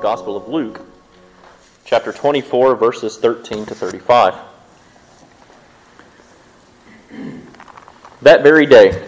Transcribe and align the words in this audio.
Gospel 0.00 0.36
of 0.36 0.48
Luke, 0.48 0.80
chapter 1.84 2.12
24, 2.12 2.76
verses 2.76 3.18
13 3.18 3.66
to 3.66 3.74
35. 3.74 4.34
That 8.22 8.42
very 8.42 8.66
day, 8.66 9.07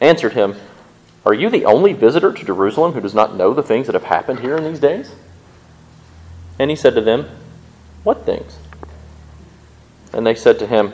answered 0.00 0.32
him, 0.32 0.56
Are 1.24 1.34
you 1.34 1.50
the 1.50 1.64
only 1.64 1.92
visitor 1.92 2.32
to 2.32 2.44
Jerusalem 2.44 2.92
who 2.92 3.00
does 3.00 3.14
not 3.14 3.36
know 3.36 3.54
the 3.54 3.62
things 3.62 3.86
that 3.86 3.94
have 3.94 4.04
happened 4.04 4.40
here 4.40 4.56
in 4.56 4.64
these 4.64 4.80
days? 4.80 5.14
And 6.58 6.70
he 6.70 6.76
said 6.76 6.94
to 6.94 7.00
them, 7.00 7.28
What 8.02 8.24
things? 8.24 8.58
And 10.12 10.26
they 10.26 10.34
said 10.34 10.58
to 10.60 10.66
him, 10.66 10.92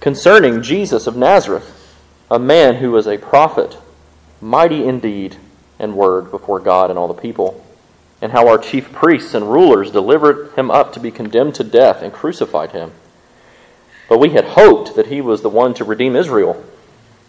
Concerning 0.00 0.62
Jesus 0.62 1.06
of 1.06 1.16
Nazareth, 1.16 1.78
a 2.30 2.38
man 2.38 2.76
who 2.76 2.90
was 2.90 3.06
a 3.06 3.18
prophet, 3.18 3.76
mighty 4.40 4.84
indeed 4.84 5.36
and 5.78 5.96
word 5.96 6.30
before 6.30 6.60
God 6.60 6.90
and 6.90 6.98
all 6.98 7.08
the 7.08 7.14
people, 7.14 7.64
and 8.20 8.32
how 8.32 8.48
our 8.48 8.58
chief 8.58 8.92
priests 8.92 9.34
and 9.34 9.50
rulers 9.50 9.90
delivered 9.90 10.52
him 10.52 10.70
up 10.70 10.92
to 10.92 11.00
be 11.00 11.10
condemned 11.10 11.56
to 11.56 11.64
death 11.64 12.02
and 12.02 12.12
crucified 12.12 12.70
him. 12.70 12.92
But 14.08 14.18
we 14.18 14.30
had 14.30 14.44
hoped 14.44 14.94
that 14.94 15.06
he 15.06 15.20
was 15.20 15.42
the 15.42 15.48
one 15.48 15.74
to 15.74 15.84
redeem 15.84 16.16
Israel. 16.16 16.64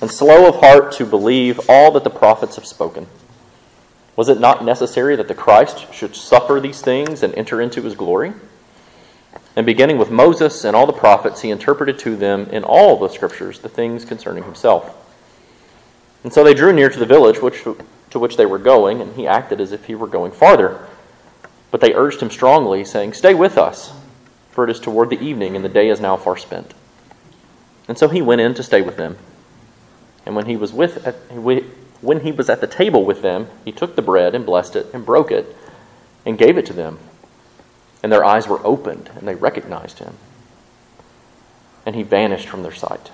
and 0.00 0.10
slow 0.10 0.48
of 0.48 0.56
heart 0.56 0.92
to 0.92 1.06
believe 1.06 1.60
all 1.68 1.90
that 1.92 2.04
the 2.04 2.10
prophets 2.10 2.56
have 2.56 2.66
spoken. 2.66 3.06
Was 4.16 4.28
it 4.28 4.40
not 4.40 4.64
necessary 4.64 5.16
that 5.16 5.28
the 5.28 5.34
Christ 5.34 5.92
should 5.92 6.14
suffer 6.14 6.60
these 6.60 6.80
things 6.80 7.22
and 7.22 7.34
enter 7.34 7.60
into 7.60 7.82
his 7.82 7.94
glory? 7.94 8.32
And 9.56 9.66
beginning 9.66 9.98
with 9.98 10.10
Moses 10.10 10.64
and 10.64 10.76
all 10.76 10.86
the 10.86 10.92
prophets, 10.92 11.40
he 11.40 11.50
interpreted 11.50 11.98
to 12.00 12.16
them 12.16 12.48
in 12.50 12.64
all 12.64 12.98
the 12.98 13.08
scriptures 13.08 13.60
the 13.60 13.68
things 13.68 14.04
concerning 14.04 14.44
himself. 14.44 15.00
And 16.22 16.32
so 16.32 16.42
they 16.42 16.54
drew 16.54 16.72
near 16.72 16.88
to 16.88 16.98
the 16.98 17.06
village 17.06 17.40
which, 17.40 17.62
to 17.62 18.18
which 18.18 18.36
they 18.36 18.46
were 18.46 18.58
going, 18.58 19.00
and 19.00 19.14
he 19.14 19.26
acted 19.26 19.60
as 19.60 19.72
if 19.72 19.84
he 19.84 19.94
were 19.94 20.06
going 20.06 20.32
farther. 20.32 20.86
But 21.70 21.80
they 21.80 21.94
urged 21.94 22.20
him 22.20 22.30
strongly, 22.30 22.84
saying, 22.84 23.12
Stay 23.12 23.34
with 23.34 23.58
us, 23.58 23.92
for 24.50 24.64
it 24.64 24.70
is 24.70 24.80
toward 24.80 25.10
the 25.10 25.20
evening, 25.20 25.56
and 25.56 25.64
the 25.64 25.68
day 25.68 25.88
is 25.88 26.00
now 26.00 26.16
far 26.16 26.36
spent. 26.36 26.72
And 27.88 27.98
so 27.98 28.08
he 28.08 28.22
went 28.22 28.40
in 28.40 28.54
to 28.54 28.62
stay 28.62 28.80
with 28.80 28.96
them. 28.96 29.18
And 30.26 30.34
when 30.34 30.46
he 30.46 30.56
was 30.56 30.72
with 30.72 31.04
when 32.00 32.20
he 32.20 32.32
was 32.32 32.50
at 32.50 32.60
the 32.60 32.66
table 32.66 33.04
with 33.04 33.22
them, 33.22 33.48
he 33.64 33.72
took 33.72 33.96
the 33.96 34.02
bread 34.02 34.34
and 34.34 34.44
blessed 34.44 34.76
it 34.76 34.86
and 34.92 35.06
broke 35.06 35.30
it 35.30 35.56
and 36.26 36.38
gave 36.38 36.58
it 36.58 36.66
to 36.66 36.72
them. 36.72 36.98
And 38.02 38.12
their 38.12 38.24
eyes 38.24 38.46
were 38.46 38.64
opened, 38.64 39.10
and 39.14 39.26
they 39.26 39.34
recognized 39.34 39.98
him. 39.98 40.14
And 41.86 41.96
he 41.96 42.02
vanished 42.02 42.48
from 42.48 42.62
their 42.62 42.74
sight. 42.74 43.10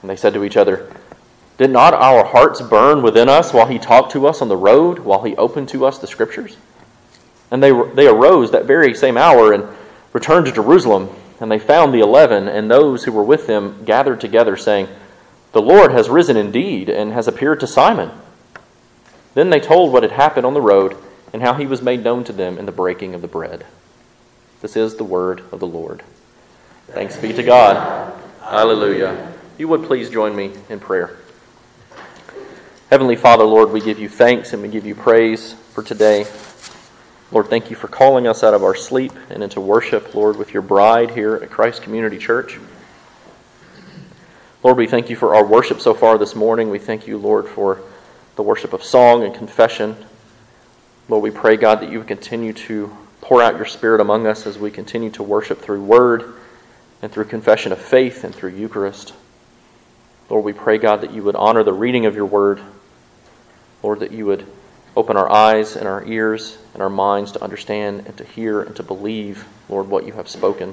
And 0.00 0.10
they 0.10 0.16
said 0.16 0.34
to 0.34 0.44
each 0.44 0.56
other, 0.56 0.92
Did 1.58 1.70
not 1.70 1.94
our 1.94 2.24
hearts 2.24 2.60
burn 2.60 3.02
within 3.02 3.28
us 3.28 3.52
while 3.52 3.66
he 3.66 3.78
talked 3.78 4.12
to 4.12 4.26
us 4.26 4.42
on 4.42 4.48
the 4.48 4.56
road, 4.56 4.98
while 4.98 5.22
he 5.22 5.36
opened 5.36 5.68
to 5.70 5.86
us 5.86 5.98
the 5.98 6.08
scriptures? 6.08 6.56
And 7.52 7.62
they, 7.62 7.70
they 7.94 8.08
arose 8.08 8.50
that 8.50 8.64
very 8.64 8.94
same 8.94 9.16
hour 9.16 9.52
and 9.52 9.64
returned 10.12 10.46
to 10.46 10.52
Jerusalem. 10.52 11.10
And 11.40 11.50
they 11.50 11.58
found 11.60 11.94
the 11.94 12.00
eleven 12.00 12.48
and 12.48 12.70
those 12.70 13.04
who 13.04 13.12
were 13.12 13.22
with 13.22 13.46
them 13.46 13.84
gathered 13.84 14.20
together, 14.20 14.56
saying, 14.56 14.88
The 15.52 15.62
Lord 15.62 15.92
has 15.92 16.08
risen 16.08 16.36
indeed 16.36 16.88
and 16.88 17.12
has 17.12 17.28
appeared 17.28 17.60
to 17.60 17.66
Simon. 17.66 18.10
Then 19.34 19.50
they 19.50 19.60
told 19.60 19.92
what 19.92 20.02
had 20.02 20.12
happened 20.12 20.46
on 20.46 20.54
the 20.54 20.60
road 20.60 20.96
and 21.32 21.42
how 21.42 21.54
he 21.54 21.66
was 21.66 21.82
made 21.82 22.04
known 22.04 22.24
to 22.24 22.32
them 22.32 22.58
in 22.58 22.66
the 22.66 22.72
breaking 22.72 23.14
of 23.14 23.22
the 23.22 23.28
bread. 23.28 23.64
This 24.60 24.76
is 24.76 24.96
the 24.96 25.04
word 25.04 25.42
of 25.52 25.60
the 25.60 25.66
Lord. 25.66 26.02
Thanks 26.88 27.16
be 27.16 27.32
to 27.32 27.42
God. 27.42 28.14
Hallelujah. 28.40 29.32
You 29.58 29.68
would 29.68 29.84
please 29.84 30.10
join 30.10 30.34
me 30.34 30.52
in 30.68 30.80
prayer. 30.80 31.16
Heavenly 32.90 33.16
Father, 33.16 33.44
Lord, 33.44 33.70
we 33.70 33.80
give 33.80 33.98
you 33.98 34.08
thanks 34.08 34.52
and 34.52 34.60
we 34.60 34.68
give 34.68 34.84
you 34.84 34.94
praise 34.94 35.54
for 35.72 35.82
today. 35.82 36.26
Lord, 37.30 37.48
thank 37.48 37.70
you 37.70 37.76
for 37.76 37.88
calling 37.88 38.26
us 38.26 38.44
out 38.44 38.52
of 38.52 38.62
our 38.62 38.74
sleep 38.74 39.12
and 39.30 39.42
into 39.42 39.60
worship, 39.60 40.14
Lord, 40.14 40.36
with 40.36 40.52
your 40.52 40.62
bride 40.62 41.10
here 41.10 41.36
at 41.36 41.50
Christ 41.50 41.82
Community 41.82 42.18
Church. 42.18 42.58
Lord, 44.62 44.76
we 44.76 44.86
thank 44.86 45.10
you 45.10 45.16
for 45.16 45.34
our 45.34 45.44
worship 45.44 45.80
so 45.80 45.92
far 45.92 46.18
this 46.18 46.36
morning. 46.36 46.70
We 46.70 46.78
thank 46.78 47.08
you, 47.08 47.18
Lord, 47.18 47.48
for 47.48 47.80
the 48.36 48.44
worship 48.44 48.72
of 48.72 48.84
song 48.84 49.24
and 49.24 49.34
confession. 49.34 49.96
Lord, 51.08 51.24
we 51.24 51.32
pray, 51.32 51.56
God, 51.56 51.80
that 51.80 51.90
you 51.90 51.98
would 51.98 52.06
continue 52.06 52.52
to 52.52 52.96
pour 53.22 53.42
out 53.42 53.56
your 53.56 53.64
Spirit 53.64 54.00
among 54.00 54.28
us 54.28 54.46
as 54.46 54.56
we 54.56 54.70
continue 54.70 55.10
to 55.10 55.24
worship 55.24 55.60
through 55.60 55.82
word 55.82 56.34
and 57.02 57.10
through 57.10 57.24
confession 57.24 57.72
of 57.72 57.80
faith 57.80 58.22
and 58.22 58.32
through 58.32 58.50
Eucharist. 58.50 59.12
Lord, 60.30 60.44
we 60.44 60.52
pray, 60.52 60.78
God, 60.78 61.00
that 61.00 61.12
you 61.12 61.24
would 61.24 61.34
honor 61.34 61.64
the 61.64 61.72
reading 61.72 62.06
of 62.06 62.14
your 62.14 62.26
word. 62.26 62.60
Lord, 63.82 63.98
that 63.98 64.12
you 64.12 64.26
would 64.26 64.46
open 64.96 65.16
our 65.16 65.28
eyes 65.28 65.74
and 65.74 65.88
our 65.88 66.04
ears 66.04 66.56
and 66.74 66.84
our 66.84 66.90
minds 66.90 67.32
to 67.32 67.42
understand 67.42 68.06
and 68.06 68.16
to 68.16 68.24
hear 68.24 68.62
and 68.62 68.76
to 68.76 68.84
believe, 68.84 69.44
Lord, 69.68 69.88
what 69.88 70.06
you 70.06 70.12
have 70.12 70.28
spoken. 70.28 70.72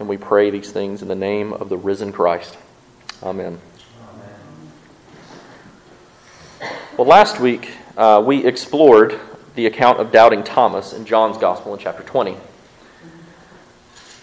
And 0.00 0.08
we 0.08 0.16
pray 0.16 0.50
these 0.50 0.72
things 0.72 1.00
in 1.00 1.06
the 1.06 1.14
name 1.14 1.52
of 1.52 1.68
the 1.68 1.76
risen 1.76 2.10
Christ. 2.10 2.56
Amen. 3.22 3.60
Amen. 6.60 6.72
Well, 6.96 7.06
last 7.06 7.38
week 7.38 7.70
uh, 7.96 8.22
we 8.24 8.44
explored 8.44 9.20
the 9.54 9.66
account 9.66 10.00
of 10.00 10.10
doubting 10.10 10.42
Thomas 10.42 10.92
in 10.92 11.04
John's 11.04 11.38
Gospel 11.38 11.72
in 11.74 11.78
chapter 11.78 12.02
20. 12.02 12.36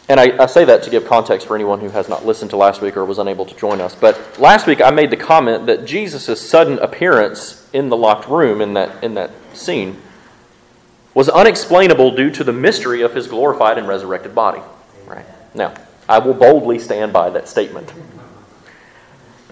And 0.09 0.19
I, 0.19 0.43
I, 0.43 0.45
say 0.47 0.65
that 0.65 0.83
to 0.83 0.89
give 0.89 1.05
context 1.05 1.45
for 1.47 1.55
anyone 1.55 1.79
who 1.79 1.89
has 1.89 2.09
not 2.09 2.25
listened 2.25 2.49
to 2.49 2.57
last 2.57 2.81
week 2.81 2.97
or 2.97 3.05
was 3.05 3.19
unable 3.19 3.45
to 3.45 3.55
join 3.55 3.79
us. 3.79 3.93
But 3.93 4.39
last 4.39 4.65
week 4.65 4.81
I 4.81 4.89
made 4.89 5.11
the 5.11 5.17
comment 5.17 5.67
that 5.67 5.85
Jesus' 5.85 6.41
sudden 6.41 6.79
appearance 6.79 7.69
in 7.73 7.89
the 7.89 7.95
locked 7.95 8.27
room 8.27 8.59
in 8.59 8.73
that, 8.73 9.03
in 9.03 9.13
that 9.13 9.29
scene 9.53 10.02
was 11.13 11.29
unexplainable 11.29 12.16
due 12.16 12.31
to 12.31 12.43
the 12.43 12.53
mystery 12.53 13.02
of 13.02 13.13
his 13.13 13.28
glorified 13.28 13.78
and 13.78 13.87
resurrected 13.87 14.34
body. 14.34 14.61
Right? 15.05 15.25
Now, 15.53 15.75
I 16.07 16.17
will 16.19 16.34
boldly 16.34 16.79
stand 16.79 17.13
by 17.13 17.29
that 17.29 17.47
statement. 17.47 17.93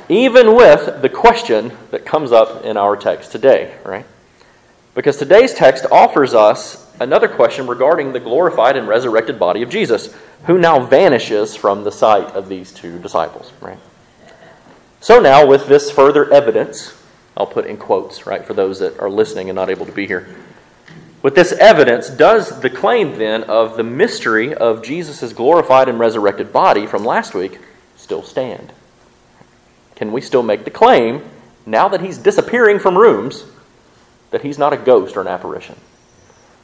Even 0.09 0.55
with 0.55 1.01
the 1.01 1.09
question 1.09 1.71
that 1.91 2.05
comes 2.05 2.31
up 2.31 2.63
in 2.63 2.77
our 2.77 2.95
text 2.95 3.31
today, 3.31 3.75
right? 3.83 4.05
Because 4.95 5.17
today's 5.17 5.53
text 5.53 5.85
offers 5.91 6.33
us 6.33 6.87
another 6.99 7.27
question 7.27 7.67
regarding 7.67 8.13
the 8.13 8.19
glorified 8.19 8.77
and 8.77 8.87
resurrected 8.87 9.37
body 9.37 9.61
of 9.61 9.69
Jesus, 9.69 10.15
who 10.45 10.57
now 10.57 10.79
vanishes 10.79 11.55
from 11.55 11.83
the 11.83 11.91
sight 11.91 12.27
of 12.35 12.47
these 12.47 12.71
two 12.71 12.99
disciples, 12.99 13.51
right? 13.61 13.77
So 15.01 15.19
now, 15.19 15.45
with 15.45 15.67
this 15.67 15.91
further 15.91 16.31
evidence, 16.33 16.93
I'll 17.35 17.45
put 17.45 17.67
in 17.67 17.77
quotes, 17.77 18.25
right, 18.25 18.43
for 18.43 18.53
those 18.53 18.79
that 18.79 18.99
are 18.99 19.09
listening 19.09 19.49
and 19.49 19.55
not 19.55 19.69
able 19.69 19.85
to 19.85 19.91
be 19.91 20.07
here. 20.07 20.27
With 21.21 21.35
this 21.35 21.51
evidence, 21.51 22.09
does 22.09 22.61
the 22.61 22.69
claim 22.69 23.17
then 23.17 23.43
of 23.43 23.75
the 23.75 23.83
mystery 23.83 24.53
of 24.53 24.83
Jesus' 24.83 25.33
glorified 25.33 25.89
and 25.89 25.99
resurrected 25.99 26.53
body 26.53 26.87
from 26.87 27.03
last 27.03 27.33
week 27.33 27.59
still 27.95 28.23
stand? 28.23 28.71
Can 29.97 30.11
we 30.11 30.21
still 30.21 30.43
make 30.43 30.63
the 30.63 30.71
claim 30.71 31.23
now 31.65 31.89
that 31.89 32.01
he's 32.01 32.19
disappearing 32.19 32.77
from 32.77 32.95
rooms, 32.95 33.43
that 34.29 34.43
he's 34.43 34.59
not 34.59 34.71
a 34.71 34.77
ghost 34.77 35.17
or 35.17 35.21
an 35.21 35.27
apparition? 35.27 35.75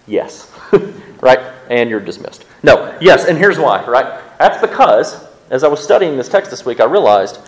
Yes. 0.06 0.52
right? 1.22 1.40
And 1.68 1.90
you're 1.90 2.00
dismissed. 2.00 2.46
No, 2.62 2.96
yes, 3.02 3.26
and 3.26 3.36
here's 3.36 3.58
why, 3.58 3.84
right? 3.88 4.22
That's 4.38 4.62
because, 4.62 5.26
as 5.50 5.64
I 5.64 5.68
was 5.68 5.84
studying 5.84 6.16
this 6.16 6.30
text 6.30 6.52
this 6.52 6.64
week, 6.64 6.80
I 6.80 6.86
realized 6.86 7.40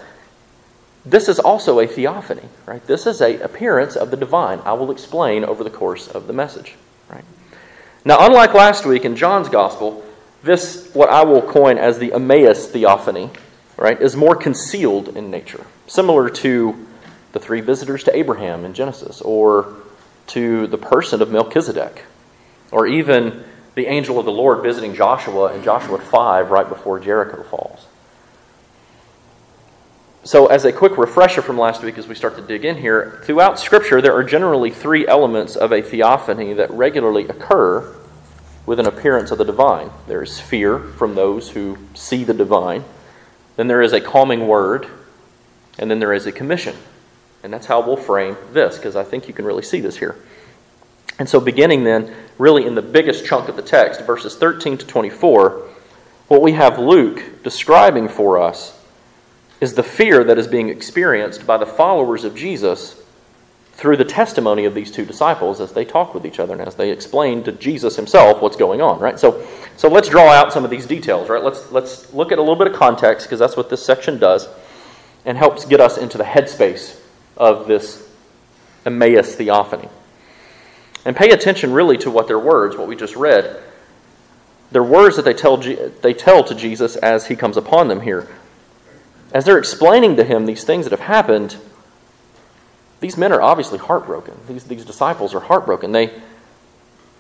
this 1.05 1.29
is 1.29 1.37
also 1.37 1.79
a 1.79 1.87
theophany, 1.87 2.49
right? 2.65 2.85
This 2.87 3.05
is 3.05 3.21
a 3.21 3.39
appearance 3.41 3.95
of 3.95 4.09
the 4.09 4.17
divine. 4.17 4.61
I 4.65 4.73
will 4.73 4.89
explain 4.89 5.45
over 5.45 5.63
the 5.63 5.69
course 5.69 6.07
of 6.07 6.25
the 6.25 6.33
message, 6.33 6.73
right? 7.09 7.23
Now, 8.03 8.25
unlike 8.25 8.55
last 8.55 8.87
week 8.87 9.05
in 9.05 9.15
John's 9.15 9.49
gospel, 9.49 10.03
this, 10.41 10.89
what 10.95 11.09
I 11.09 11.23
will 11.23 11.43
coin 11.43 11.77
as 11.77 11.99
the 11.99 12.13
Emmaus 12.13 12.71
theophany, 12.71 13.29
right, 13.77 14.01
is 14.01 14.15
more 14.15 14.35
concealed 14.35 15.09
in 15.09 15.29
nature, 15.29 15.65
similar 15.87 16.29
to 16.29 16.87
the 17.31 17.39
three 17.39 17.61
visitors 17.61 18.03
to 18.05 18.15
Abraham 18.15 18.65
in 18.65 18.73
Genesis, 18.73 19.21
or 19.21 19.73
to 20.27 20.67
the 20.67 20.77
person 20.77 21.21
of 21.21 21.29
Melchizedek, 21.29 22.03
or 22.71 22.87
even 22.87 23.43
the 23.75 23.87
angel 23.87 24.17
of 24.17 24.25
the 24.25 24.31
Lord 24.31 24.63
visiting 24.63 24.95
Joshua 24.95 25.53
in 25.53 25.63
Joshua 25.63 25.99
5 25.99 26.49
right 26.49 26.67
before 26.67 26.99
Jericho 26.99 27.43
falls. 27.43 27.85
So, 30.23 30.47
as 30.47 30.65
a 30.65 30.71
quick 30.71 30.97
refresher 30.97 31.43
from 31.43 31.59
last 31.59 31.83
week 31.83 31.99
as 31.99 32.07
we 32.07 32.15
start 32.15 32.35
to 32.37 32.41
dig 32.41 32.65
in 32.65 32.77
here, 32.77 33.21
throughout 33.25 33.59
Scripture 33.59 34.01
there 34.01 34.15
are 34.15 34.23
generally 34.23 34.71
three 34.71 35.05
elements 35.07 35.55
of 35.55 35.71
a 35.71 35.83
theophany 35.83 36.53
that 36.53 36.71
regularly 36.71 37.27
occur 37.27 37.95
with 38.65 38.79
an 38.79 38.87
appearance 38.87 39.29
of 39.29 39.37
the 39.37 39.45
divine. 39.45 39.91
There 40.07 40.23
is 40.23 40.39
fear 40.39 40.79
from 40.79 41.13
those 41.13 41.49
who 41.49 41.77
see 41.93 42.23
the 42.23 42.33
divine, 42.33 42.83
then 43.55 43.67
there 43.67 43.83
is 43.83 43.93
a 43.93 44.01
calming 44.01 44.47
word, 44.47 44.87
and 45.79 45.89
then 45.89 45.99
there 45.99 46.13
is 46.13 46.25
a 46.25 46.31
commission. 46.31 46.75
And 47.43 47.53
that's 47.53 47.65
how 47.65 47.85
we'll 47.85 47.97
frame 47.97 48.35
this, 48.53 48.77
because 48.77 48.95
I 48.95 49.03
think 49.03 49.27
you 49.27 49.33
can 49.33 49.45
really 49.45 49.63
see 49.63 49.79
this 49.79 49.97
here. 49.97 50.15
And 51.19 51.29
so, 51.29 51.39
beginning 51.39 51.83
then, 51.83 52.13
really 52.37 52.65
in 52.65 52.75
the 52.75 52.81
biggest 52.81 53.25
chunk 53.25 53.47
of 53.47 53.55
the 53.55 53.61
text, 53.61 54.01
verses 54.01 54.35
13 54.35 54.79
to 54.79 54.85
24, 54.85 55.61
what 56.27 56.41
we 56.41 56.53
have 56.53 56.79
Luke 56.79 57.43
describing 57.43 58.07
for 58.07 58.41
us 58.41 58.77
is 59.61 59.73
the 59.73 59.83
fear 59.83 60.23
that 60.23 60.37
is 60.37 60.47
being 60.47 60.69
experienced 60.69 61.47
by 61.47 61.57
the 61.57 61.65
followers 61.65 62.23
of 62.23 62.35
Jesus 62.35 63.01
through 63.73 63.97
the 63.97 64.05
testimony 64.05 64.65
of 64.65 64.73
these 64.73 64.89
two 64.89 65.05
disciples 65.05 65.61
as 65.61 65.71
they 65.71 65.85
talk 65.85 66.13
with 66.13 66.25
each 66.25 66.39
other 66.39 66.53
and 66.53 66.61
as 66.61 66.75
they 66.75 66.91
explain 66.91 67.43
to 67.43 67.51
Jesus 67.51 67.95
himself 67.95 68.41
what's 68.41 68.55
going 68.55 68.81
on, 68.81 68.99
right? 68.99 69.19
So, 69.19 69.45
so 69.75 69.87
let's 69.89 70.09
draw 70.09 70.31
out 70.31 70.51
some 70.51 70.63
of 70.63 70.71
these 70.71 70.85
details, 70.85 71.29
right? 71.29 71.43
Let's, 71.43 71.71
let's 71.71 72.11
look 72.13 72.31
at 72.31 72.37
a 72.37 72.41
little 72.41 72.55
bit 72.55 72.67
of 72.67 72.73
context 72.73 73.27
because 73.27 73.39
that's 73.39 73.57
what 73.57 73.69
this 73.69 73.85
section 73.85 74.17
does 74.17 74.47
and 75.25 75.37
helps 75.37 75.65
get 75.65 75.81
us 75.81 75.97
into 75.97 76.17
the 76.17 76.23
headspace 76.23 76.99
of 77.35 77.67
this 77.67 78.07
Emmaus 78.85 79.35
theophany. 79.35 79.89
And 81.03 81.15
pay 81.15 81.31
attention 81.31 81.73
really 81.73 81.97
to 81.99 82.11
what 82.11 82.27
their 82.27 82.39
words, 82.39 82.77
what 82.77 82.87
we 82.87 82.95
just 82.95 83.15
read. 83.15 83.61
Their 84.71 84.83
words 84.83 85.15
that 85.17 85.25
they 85.25 85.33
tell, 85.33 85.57
they 85.57 86.13
tell 86.13 86.43
to 86.43 86.55
Jesus 86.55 86.95
as 86.95 87.27
he 87.27 87.35
comes 87.35 87.57
upon 87.57 87.87
them 87.87 88.01
here. 88.01 88.27
As 89.31 89.45
they're 89.45 89.57
explaining 89.57 90.15
to 90.15 90.23
him 90.23 90.45
these 90.45 90.63
things 90.63 90.85
that 90.85 90.91
have 90.91 90.99
happened, 90.99 91.57
these 92.99 93.17
men 93.17 93.31
are 93.31 93.41
obviously 93.41 93.77
heartbroken. 93.77 94.35
These, 94.47 94.63
these 94.63 94.85
disciples 94.85 95.35
are 95.35 95.39
heartbroken. 95.39 95.91
They, 95.91 96.11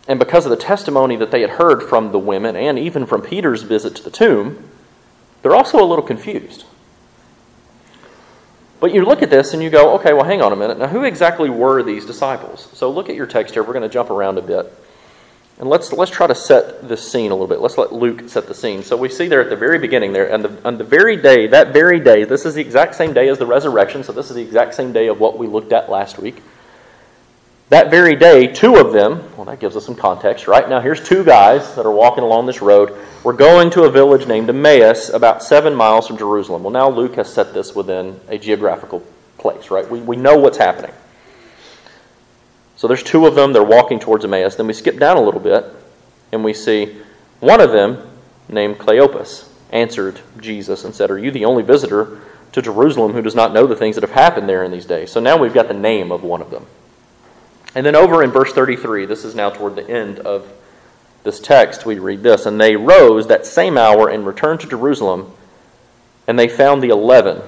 and 0.07 0.19
because 0.19 0.45
of 0.45 0.51
the 0.51 0.57
testimony 0.57 1.15
that 1.17 1.31
they 1.31 1.41
had 1.41 1.49
heard 1.49 1.83
from 1.83 2.11
the 2.11 2.19
women 2.19 2.55
and 2.55 2.79
even 2.79 3.05
from 3.05 3.21
Peter's 3.21 3.63
visit 3.63 3.95
to 3.95 4.03
the 4.03 4.11
tomb, 4.11 4.69
they're 5.41 5.55
also 5.55 5.83
a 5.83 5.85
little 5.85 6.05
confused. 6.05 6.65
But 8.79 8.93
you 8.93 9.05
look 9.05 9.21
at 9.21 9.29
this 9.29 9.53
and 9.53 9.63
you 9.63 9.69
go, 9.69 9.95
okay, 9.95 10.13
well, 10.13 10.25
hang 10.25 10.41
on 10.41 10.51
a 10.51 10.55
minute. 10.55 10.77
Now, 10.77 10.87
who 10.87 11.03
exactly 11.03 11.49
were 11.49 11.81
these 11.81 12.05
disciples? 12.05 12.67
So 12.73 12.91
look 12.91 13.09
at 13.09 13.15
your 13.15 13.25
text 13.25 13.53
here. 13.53 13.63
We're 13.63 13.73
going 13.73 13.83
to 13.83 13.89
jump 13.89 14.09
around 14.09 14.37
a 14.37 14.41
bit. 14.41 14.71
And 15.57 15.69
let's, 15.69 15.93
let's 15.93 16.11
try 16.11 16.27
to 16.27 16.35
set 16.35 16.85
the 16.89 16.97
scene 16.97 17.31
a 17.31 17.33
little 17.33 17.47
bit. 17.47 17.61
Let's 17.61 17.77
let 17.77 17.93
Luke 17.93 18.27
set 18.27 18.47
the 18.47 18.53
scene. 18.53 18.83
So 18.83 18.97
we 18.97 19.07
see 19.07 19.27
there 19.29 19.39
at 19.39 19.49
the 19.49 19.55
very 19.55 19.79
beginning 19.79 20.11
there, 20.11 20.29
and 20.29 20.43
the, 20.43 20.67
on 20.67 20.77
the 20.77 20.83
very 20.83 21.15
day, 21.15 21.47
that 21.47 21.71
very 21.71 22.01
day, 22.01 22.25
this 22.25 22.45
is 22.45 22.55
the 22.55 22.61
exact 22.61 22.95
same 22.95 23.13
day 23.13 23.29
as 23.29 23.39
the 23.39 23.45
resurrection, 23.45 24.03
so 24.03 24.11
this 24.11 24.29
is 24.29 24.35
the 24.35 24.41
exact 24.41 24.75
same 24.75 24.91
day 24.91 25.07
of 25.07 25.21
what 25.21 25.37
we 25.37 25.47
looked 25.47 25.71
at 25.71 25.89
last 25.89 26.19
week. 26.19 26.43
That 27.69 27.89
very 27.89 28.15
day, 28.15 28.45
two 28.45 28.75
of 28.75 28.93
them, 28.93 29.23
well, 29.35 29.45
that 29.45 29.59
gives 29.59 29.75
us 29.75 29.85
some 29.85 29.95
context, 29.95 30.47
right? 30.47 30.69
Now, 30.69 30.81
here's 30.81 31.01
two 31.01 31.23
guys 31.23 31.75
that 31.75 31.85
are 31.85 31.91
walking 31.91 32.23
along 32.23 32.45
this 32.45 32.61
road. 32.61 32.95
We're 33.23 33.33
going 33.33 33.71
to 33.71 33.83
a 33.83 33.89
village 33.89 34.27
named 34.27 34.49
Emmaus, 34.49 35.09
about 35.09 35.41
seven 35.41 35.73
miles 35.73 36.05
from 36.05 36.17
Jerusalem. 36.17 36.61
Well, 36.61 36.71
now 36.71 36.89
Luke 36.89 37.15
has 37.15 37.33
set 37.33 37.55
this 37.55 37.73
within 37.73 38.19
a 38.27 38.37
geographical 38.37 39.03
place, 39.39 39.71
right? 39.71 39.89
We, 39.89 39.99
we 39.99 40.15
know 40.15 40.37
what's 40.37 40.59
happening. 40.59 40.91
So 42.75 42.87
there's 42.87 43.01
two 43.01 43.25
of 43.25 43.33
them, 43.33 43.51
they're 43.51 43.63
walking 43.63 43.99
towards 43.99 44.23
Emmaus. 44.25 44.55
Then 44.55 44.67
we 44.67 44.73
skip 44.73 44.99
down 44.99 45.17
a 45.17 45.21
little 45.21 45.39
bit, 45.39 45.65
and 46.31 46.43
we 46.43 46.53
see 46.53 46.95
one 47.39 47.61
of 47.61 47.71
them, 47.71 48.07
named 48.47 48.77
Cleopas, 48.77 49.49
answered 49.71 50.19
Jesus 50.39 50.85
and 50.85 50.93
said, 50.93 51.09
Are 51.09 51.17
you 51.17 51.31
the 51.31 51.45
only 51.45 51.63
visitor 51.63 52.21
to 52.51 52.61
Jerusalem 52.61 53.13
who 53.13 53.23
does 53.23 53.33
not 53.33 53.53
know 53.53 53.65
the 53.65 53.75
things 53.75 53.95
that 53.95 54.03
have 54.03 54.11
happened 54.11 54.47
there 54.47 54.63
in 54.63 54.71
these 54.71 54.85
days? 54.85 55.11
So 55.11 55.19
now 55.19 55.37
we've 55.37 55.53
got 55.53 55.67
the 55.67 55.73
name 55.73 56.11
of 56.11 56.21
one 56.21 56.43
of 56.43 56.51
them. 56.51 56.67
And 57.75 57.85
then 57.85 57.95
over 57.95 58.23
in 58.23 58.31
verse 58.31 58.53
33, 58.53 59.05
this 59.05 59.25
is 59.25 59.35
now 59.35 59.49
toward 59.49 59.75
the 59.75 59.87
end 59.87 60.19
of 60.19 60.51
this 61.25 61.39
text, 61.39 61.85
we 61.85 61.99
read 61.99 62.23
this 62.23 62.45
And 62.45 62.61
they 62.61 62.75
rose 62.75 63.27
that 63.27 63.45
same 63.45 63.77
hour 63.77 64.07
and 64.07 64.25
returned 64.25 64.61
to 64.61 64.67
Jerusalem, 64.67 65.33
and 66.27 66.39
they 66.39 66.47
found 66.47 66.81
the 66.81 66.89
eleven 66.89 67.41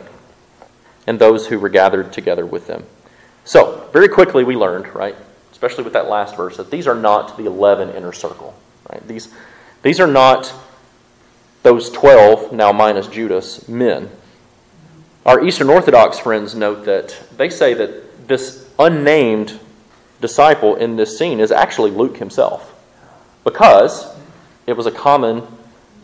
and 1.05 1.17
those 1.17 1.47
who 1.47 1.59
were 1.59 1.69
gathered 1.69 2.11
together 2.11 2.45
with 2.45 2.67
them. 2.67 2.83
So, 3.45 3.89
very 3.93 4.09
quickly 4.09 4.43
we 4.43 4.57
learned, 4.57 4.93
right, 4.93 5.15
especially 5.51 5.85
with 5.85 5.93
that 5.93 6.09
last 6.09 6.35
verse, 6.35 6.57
that 6.57 6.69
these 6.69 6.87
are 6.87 6.95
not 6.95 7.37
the 7.37 7.45
eleven 7.45 7.89
inner 7.91 8.11
circle. 8.11 8.53
Right? 8.91 9.07
These, 9.07 9.33
these 9.83 9.99
are 10.01 10.07
not 10.07 10.53
those 11.63 11.89
12, 11.91 12.51
now 12.51 12.71
minus 12.71 13.07
Judas, 13.07 13.67
men. 13.69 14.09
Our 15.25 15.45
Eastern 15.45 15.69
Orthodox 15.69 16.19
friends 16.19 16.55
note 16.55 16.85
that 16.85 17.17
they 17.37 17.49
say 17.49 17.73
that 17.73 18.27
this 18.27 18.67
unnamed 18.79 19.59
disciple 20.21 20.75
in 20.75 20.95
this 20.95 21.17
scene 21.17 21.39
is 21.39 21.51
actually 21.51 21.91
Luke 21.91 22.17
himself. 22.17 22.73
Because 23.43 24.13
it 24.65 24.73
was 24.73 24.85
a 24.85 24.91
common 24.91 25.43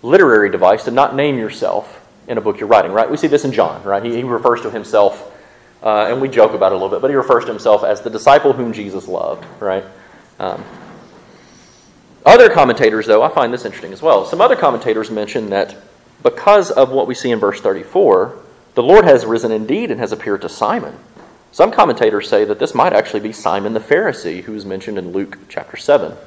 literary 0.01 0.49
device 0.49 0.85
to 0.85 0.91
not 0.91 1.15
name 1.15 1.37
yourself 1.37 1.99
in 2.27 2.37
a 2.37 2.41
book 2.41 2.59
you're 2.59 2.69
writing, 2.69 2.91
right? 2.91 3.09
We 3.09 3.17
see 3.17 3.27
this 3.27 3.45
in 3.45 3.51
John, 3.51 3.83
right? 3.83 4.03
He, 4.03 4.15
he 4.15 4.23
refers 4.23 4.61
to 4.61 4.69
himself, 4.69 5.31
uh, 5.81 6.07
and 6.09 6.21
we 6.21 6.29
joke 6.29 6.53
about 6.53 6.71
it 6.71 6.75
a 6.75 6.77
little 6.77 6.89
bit, 6.89 7.01
but 7.01 7.09
he 7.09 7.15
refers 7.15 7.43
to 7.45 7.51
himself 7.51 7.83
as 7.83 8.01
the 8.01 8.09
disciple 8.09 8.53
whom 8.53 8.71
Jesus 8.73 9.07
loved, 9.07 9.45
right? 9.61 9.83
Um, 10.39 10.63
other 12.25 12.49
commentators, 12.49 13.05
though, 13.05 13.21
I 13.21 13.33
find 13.33 13.53
this 13.53 13.65
interesting 13.65 13.91
as 13.91 14.01
well. 14.01 14.25
Some 14.25 14.39
other 14.39 14.55
commentators 14.55 15.11
mention 15.11 15.49
that 15.49 15.75
because 16.21 16.71
of 16.71 16.89
what 16.89 17.07
we 17.07 17.15
see 17.15 17.31
in 17.31 17.39
verse 17.39 17.59
34, 17.59 18.37
the 18.75 18.83
Lord 18.83 19.03
has 19.03 19.25
risen 19.25 19.51
indeed 19.51 19.91
and 19.91 19.99
has 19.99 20.13
appeared 20.13 20.41
to 20.41 20.49
Simon. 20.49 20.97
Some 21.53 21.71
commentators 21.71 22.27
say 22.27 22.45
that 22.45 22.57
this 22.57 22.73
might 22.73 22.93
actually 22.93 23.19
be 23.19 23.31
Simon 23.31 23.73
the 23.73 23.79
Pharisee, 23.79 24.41
who 24.41 24.55
is 24.55 24.65
mentioned 24.65 24.97
in 24.97 25.11
Luke 25.11 25.37
chapter 25.49 25.77
7. 25.77 26.17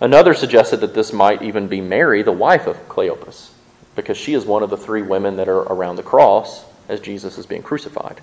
Another 0.00 0.32
suggested 0.32 0.78
that 0.78 0.94
this 0.94 1.12
might 1.12 1.42
even 1.42 1.68
be 1.68 1.82
Mary, 1.82 2.22
the 2.22 2.32
wife 2.32 2.66
of 2.66 2.88
Cleopas, 2.88 3.50
because 3.94 4.16
she 4.16 4.32
is 4.32 4.46
one 4.46 4.62
of 4.62 4.70
the 4.70 4.78
three 4.78 5.02
women 5.02 5.36
that 5.36 5.48
are 5.50 5.60
around 5.60 5.96
the 5.96 6.02
cross 6.02 6.64
as 6.88 7.00
Jesus 7.00 7.36
is 7.36 7.44
being 7.44 7.62
crucified. 7.62 8.18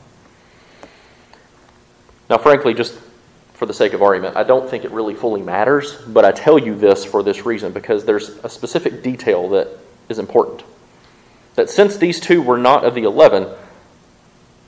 Now, 2.27 2.39
frankly, 2.39 2.73
just 2.73 2.97
for 3.53 3.67
the 3.67 3.75
sake 3.75 3.93
of 3.93 4.01
argument, 4.01 4.37
I 4.37 4.43
don't 4.43 4.67
think 4.67 4.85
it 4.85 4.91
really 4.91 5.13
fully 5.13 5.43
matters, 5.43 5.93
but 6.07 6.25
I 6.25 6.31
tell 6.31 6.57
you 6.57 6.73
this 6.73 7.05
for 7.05 7.21
this 7.21 7.45
reason 7.45 7.73
because 7.73 8.05
there's 8.05 8.29
a 8.43 8.49
specific 8.49 9.03
detail 9.03 9.49
that 9.49 9.67
is 10.09 10.17
important. 10.17 10.63
That 11.53 11.69
since 11.69 11.97
these 11.97 12.19
two 12.19 12.41
were 12.41 12.57
not 12.57 12.85
of 12.85 12.95
the 12.95 13.03
eleven, 13.03 13.47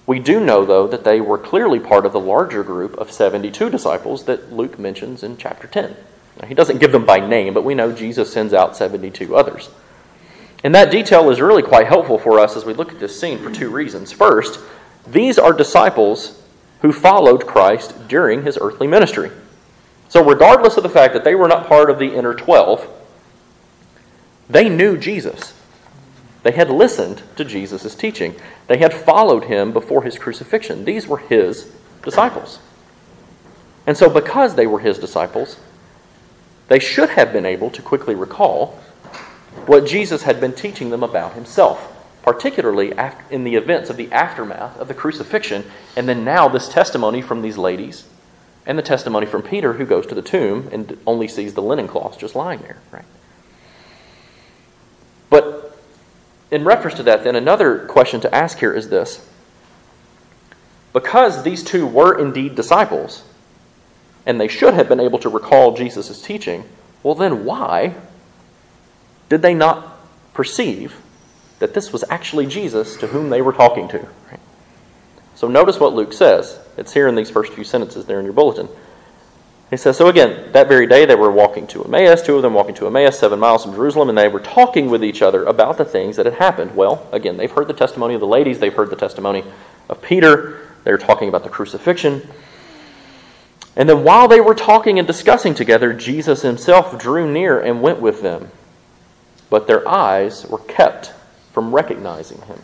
we 0.08 0.20
do 0.20 0.40
know, 0.40 0.66
though, 0.66 0.88
that 0.88 1.04
they 1.04 1.22
were 1.22 1.38
clearly 1.38 1.80
part 1.80 2.06
of 2.06 2.14
the 2.14 2.20
larger 2.20 2.64
group 2.64 2.98
of 2.98 3.12
72 3.12 3.70
disciples 3.70 4.26
that 4.26 4.52
Luke 4.52 4.80
mentions 4.80 5.24
in 5.24 5.38
chapter 5.38 5.68
10. 5.68 5.96
Now, 6.42 6.48
he 6.48 6.54
doesn't 6.54 6.80
give 6.80 6.92
them 6.92 7.06
by 7.06 7.20
name, 7.20 7.54
but 7.54 7.64
we 7.64 7.76
know 7.76 7.92
Jesus 7.92 8.32
sends 8.32 8.54
out 8.54 8.76
72 8.76 9.36
others. 9.36 9.70
And 10.64 10.76
that 10.76 10.92
detail 10.92 11.30
is 11.30 11.42
really 11.42 11.64
quite 11.64 11.88
helpful 11.88 12.18
for 12.18 12.40
us 12.40 12.56
as 12.56 12.66
we 12.66 12.74
look 12.74 12.92
at 12.92 13.00
this 13.00 13.20
scene 13.20 13.40
for 13.40 13.52
two 13.52 13.70
reasons. 13.70 14.12
First, 14.12 14.60
these 15.08 15.40
are 15.40 15.54
disciples 15.54 16.42
who 16.82 16.92
followed 16.92 17.48
Christ 17.48 18.08
during 18.08 18.44
his 18.44 18.58
earthly 18.60 18.88
ministry. 18.88 19.32
So, 20.10 20.24
regardless 20.24 20.78
of 20.78 20.84
the 20.84 20.90
fact 20.90 21.14
that 21.14 21.24
they 21.24 21.36
were 21.36 21.48
not 21.48 21.68
part 21.68 21.90
of 21.90 21.98
the 21.98 22.14
inner 22.14 22.34
12, 22.34 22.88
they 24.50 24.68
knew 24.68 24.98
Jesus. 24.98 25.54
They 26.44 26.52
had 26.52 26.70
listened 26.70 27.22
to 27.36 27.46
Jesus' 27.46 27.94
teaching. 27.96 28.36
They 28.68 28.78
had 28.78 28.94
followed 28.94 29.44
him 29.44 29.72
before 29.72 30.04
his 30.04 30.18
crucifixion. 30.18 30.86
These 30.86 31.08
were 31.08 31.18
his 31.18 31.72
disciples. 32.04 32.60
And 33.86 33.96
so, 33.96 34.10
because 34.10 34.56
they 34.56 34.68
were 34.68 34.80
his 34.80 34.98
disciples, 34.98 35.60
they 36.68 36.80
should 36.80 37.10
have 37.10 37.32
been 37.34 37.46
able 37.46 37.70
to 37.72 37.82
quickly 37.82 38.16
recall 38.16 38.80
what 39.66 39.86
Jesus 39.86 40.24
had 40.24 40.40
been 40.40 40.54
teaching 40.54 40.90
them 40.90 41.04
about 41.04 41.34
himself. 41.34 41.88
particularly 42.22 42.94
in 43.30 43.44
the 43.44 43.56
events 43.56 43.90
of 43.90 43.98
the 43.98 44.12
aftermath 44.12 44.78
of 44.78 44.88
the 44.88 44.94
crucifixion, 44.94 45.64
and 45.96 46.08
then 46.08 46.24
now 46.24 46.48
this 46.48 46.70
testimony 46.70 47.22
from 47.22 47.42
these 47.42 47.58
ladies 47.58 48.06
and 48.66 48.78
the 48.78 48.84
testimony 48.84 49.26
from 49.26 49.42
Peter, 49.42 49.74
who 49.74 49.86
goes 49.86 50.06
to 50.06 50.16
the 50.16 50.22
tomb 50.22 50.70
and 50.72 50.98
only 51.08 51.28
sees 51.28 51.54
the 51.56 51.62
linen 51.62 51.88
cloths 51.88 52.18
just 52.18 52.36
lying 52.36 52.60
there, 52.62 52.78
right? 52.92 53.06
But 55.30 55.80
in 56.52 56.66
reference 56.66 56.98
to 56.98 57.04
that, 57.04 57.24
then 57.24 57.36
another 57.36 57.80
question 57.88 58.20
to 58.22 58.36
ask 58.36 58.60
here 58.60 58.74
is 58.74 58.90
this. 58.90 59.28
Because 60.94 61.44
these 61.44 61.64
two 61.64 61.88
were 61.88 62.20
indeed 62.20 62.56
disciples, 62.56 63.24
and 64.26 64.40
they 64.40 64.50
should 64.50 64.74
have 64.74 64.90
been 64.90 65.00
able 65.00 65.20
to 65.20 65.30
recall 65.30 65.76
Jesus' 65.76 66.22
teaching, 66.22 66.66
well, 67.02 67.16
then 67.16 67.46
why 67.46 67.96
did 69.30 69.42
they 69.42 69.54
not 69.54 69.98
perceive 70.34 70.96
that 71.60 71.74
this 71.74 71.94
was 71.94 72.04
actually 72.10 72.46
Jesus 72.46 72.98
to 72.98 73.08
whom 73.08 73.30
they 73.30 73.42
were 73.42 73.54
talking 73.54 73.88
to? 73.88 74.00
Right? 74.30 74.40
So 75.36 75.48
notice 75.48 75.80
what 75.80 75.94
Luke 75.94 76.14
says. 76.14 76.60
It's 76.78 76.94
here 76.94 77.08
in 77.08 77.16
these 77.16 77.30
first 77.30 77.54
few 77.54 77.64
sentences 77.64 78.06
there 78.06 78.20
in 78.20 78.26
your 78.26 78.34
bulletin. 78.34 78.68
He 79.72 79.78
says, 79.78 79.98
So 79.98 80.10
again, 80.10 80.52
that 80.52 80.68
very 80.68 80.86
day 80.86 81.06
they 81.06 81.16
were 81.16 81.32
walking 81.32 81.66
to 81.68 81.84
Emmaus, 81.86 82.22
two 82.22 82.36
of 82.36 82.42
them 82.42 82.54
walking 82.54 82.76
to 82.76 82.88
Emmaus, 82.88 83.18
seven 83.18 83.40
miles 83.40 83.64
from 83.64 83.74
Jerusalem, 83.74 84.10
and 84.10 84.18
they 84.18 84.28
were 84.28 84.42
talking 84.42 84.90
with 84.90 85.02
each 85.02 85.22
other 85.22 85.46
about 85.46 85.78
the 85.78 85.86
things 85.86 86.18
that 86.18 86.26
had 86.26 86.36
happened. 86.36 86.76
Well, 86.76 87.08
again, 87.14 87.38
they've 87.38 87.50
heard 87.50 87.70
the 87.70 87.74
testimony 87.74 88.14
of 88.14 88.20
the 88.20 88.28
ladies, 88.28 88.60
they've 88.60 88.74
heard 88.74 88.90
the 88.90 88.98
testimony 88.98 89.46
of 89.90 90.02
Peter, 90.02 90.68
they're 90.84 90.98
talking 90.98 91.30
about 91.30 91.44
the 91.44 91.50
crucifixion. 91.50 92.22
And 93.78 93.88
then 93.88 94.04
while 94.04 94.28
they 94.28 94.42
were 94.42 94.56
talking 94.56 95.00
and 95.00 95.08
discussing 95.08 95.54
together, 95.54 95.94
Jesus 95.94 96.42
himself 96.42 97.00
drew 97.00 97.32
near 97.32 97.62
and 97.62 97.82
went 97.82 98.02
with 98.02 98.22
them. 98.22 98.52
But 99.50 99.68
their 99.68 99.88
eyes 99.88 100.46
were 100.46 100.60
kept 100.60 101.14
from 101.54 101.74
recognizing 101.74 102.42
him. 102.42 102.62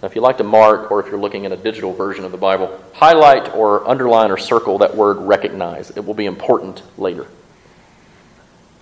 Now, 0.00 0.06
if 0.06 0.14
you 0.14 0.20
like 0.20 0.38
to 0.38 0.44
mark, 0.44 0.92
or 0.92 1.00
if 1.00 1.06
you're 1.06 1.18
looking 1.18 1.44
at 1.44 1.52
a 1.52 1.56
digital 1.56 1.92
version 1.92 2.24
of 2.24 2.30
the 2.30 2.38
Bible, 2.38 2.80
highlight 2.94 3.52
or 3.54 3.88
underline 3.88 4.30
or 4.30 4.36
circle 4.36 4.78
that 4.78 4.96
word 4.96 5.16
recognize. 5.18 5.90
It 5.90 6.04
will 6.04 6.14
be 6.14 6.26
important 6.26 6.82
later. 6.96 7.26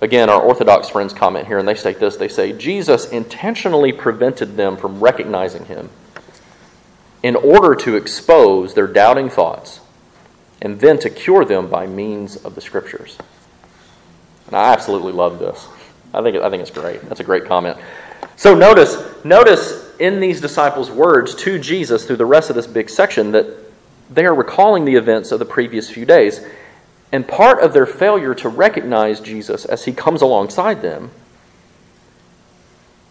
Again, 0.03 0.29
our 0.29 0.43
Orthodox 0.43 0.91
friends 0.91 1.15
comment 1.15 1.47
here, 1.47 1.59
and 1.59 1.67
they 1.67 1.75
state 1.75 1.99
this 1.99 2.17
they 2.17 2.29
say, 2.29 2.53
Jesus 2.53 3.11
intentionally 3.11 3.93
prevented 3.93 4.57
them 4.57 4.77
from 4.77 5.01
recognizing 5.01 5.65
him 5.65 5.89
in 7.23 7.35
order 7.35 7.75
to 7.75 7.97
expose 7.97 8.75
their 8.75 8.87
doubting 8.87 9.31
thoughts 9.31 9.81
and 10.61 10.79
then 10.81 10.99
to 10.99 11.09
cure 11.09 11.47
them 11.47 11.69
by 11.69 11.87
means 11.87 12.37
of 12.37 12.55
the 12.55 12.61
scriptures. 12.61 13.17
And 14.47 14.55
I 14.55 14.73
absolutely 14.73 15.13
love 15.13 15.39
this. 15.39 15.67
I 16.13 16.23
think, 16.23 16.37
I 16.37 16.51
think 16.51 16.61
it's 16.61 16.71
great. 16.71 17.01
That's 17.09 17.21
a 17.21 17.25
great 17.25 17.47
comment. 17.47 17.79
So 18.37 18.55
notice, 18.55 19.03
notice 19.25 19.86
in 19.99 20.21
these 20.21 20.41
disciples' 20.41 20.91
words 20.91 21.35
to 21.37 21.59
Jesus 21.59 22.05
through 22.05 22.17
the 22.17 22.27
rest 22.27 22.51
of 22.51 22.57
this 22.57 22.67
big 22.67 22.91
section 22.91 23.33
that 23.33 23.47
they 24.11 24.25
are 24.25 24.35
recalling 24.35 24.85
the 24.85 24.95
events 24.95 25.33
of 25.33 25.39
the 25.39 25.45
previous 25.45 25.91
few 25.91 26.05
days. 26.05 26.45
And 27.13 27.27
part 27.27 27.61
of 27.61 27.73
their 27.73 27.87
failure 27.87 28.35
to 28.37 28.49
recognize 28.49 29.21
Jesus 29.21 29.65
as 29.65 29.85
he 29.85 29.93
comes 29.93 30.23
alongside 30.23 30.83
them 30.83 31.11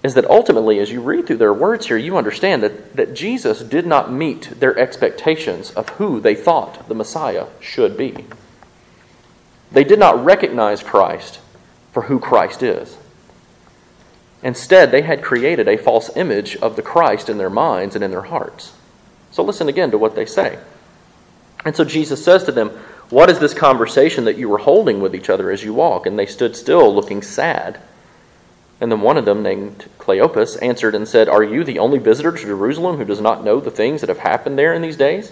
is 0.03 0.13
that 0.13 0.25
ultimately, 0.25 0.77
as 0.79 0.91
you 0.91 1.01
read 1.01 1.25
through 1.25 1.37
their 1.37 1.53
words 1.53 1.87
here, 1.87 1.97
you 1.97 2.15
understand 2.15 2.61
that, 2.61 2.95
that 2.95 3.15
Jesus 3.15 3.61
did 3.61 3.87
not 3.87 4.11
meet 4.11 4.43
their 4.59 4.77
expectations 4.77 5.71
of 5.71 5.89
who 5.89 6.19
they 6.19 6.35
thought 6.35 6.87
the 6.87 6.93
Messiah 6.93 7.47
should 7.59 7.97
be. 7.97 8.25
They 9.71 9.83
did 9.83 9.97
not 9.97 10.23
recognize 10.23 10.83
Christ 10.83 11.39
for 11.91 12.03
who 12.03 12.19
Christ 12.19 12.61
is. 12.61 12.95
Instead, 14.43 14.91
they 14.91 15.01
had 15.01 15.23
created 15.23 15.67
a 15.67 15.77
false 15.77 16.15
image 16.15 16.55
of 16.57 16.75
the 16.75 16.81
Christ 16.81 17.29
in 17.29 17.37
their 17.37 17.49
minds 17.49 17.95
and 17.95 18.03
in 18.03 18.11
their 18.11 18.21
hearts. 18.21 18.73
So 19.31 19.43
listen 19.43 19.69
again 19.69 19.91
to 19.91 19.97
what 19.97 20.15
they 20.15 20.25
say. 20.25 20.59
And 21.65 21.75
so 21.75 21.83
Jesus 21.83 22.23
says 22.23 22.43
to 22.43 22.51
them, 22.51 22.69
What 23.09 23.29
is 23.29 23.39
this 23.39 23.53
conversation 23.53 24.25
that 24.25 24.37
you 24.37 24.47
were 24.47 24.59
holding 24.59 25.01
with 25.01 25.15
each 25.15 25.29
other 25.29 25.51
as 25.51 25.63
you 25.63 25.73
walk? 25.73 26.05
And 26.05 26.17
they 26.17 26.27
stood 26.27 26.55
still, 26.55 26.93
looking 26.93 27.21
sad. 27.21 27.79
And 28.79 28.91
then 28.91 29.01
one 29.01 29.17
of 29.17 29.25
them, 29.25 29.41
named 29.41 29.85
Cleopas, 29.97 30.61
answered 30.61 30.95
and 30.95 31.07
said, 31.07 31.27
Are 31.27 31.43
you 31.43 31.63
the 31.63 31.79
only 31.79 31.97
visitor 31.97 32.31
to 32.31 32.45
Jerusalem 32.45 32.97
who 32.97 33.05
does 33.05 33.21
not 33.21 33.43
know 33.43 33.59
the 33.59 33.71
things 33.71 34.01
that 34.01 34.09
have 34.09 34.19
happened 34.19 34.59
there 34.59 34.73
in 34.73 34.81
these 34.81 34.97
days? 34.97 35.31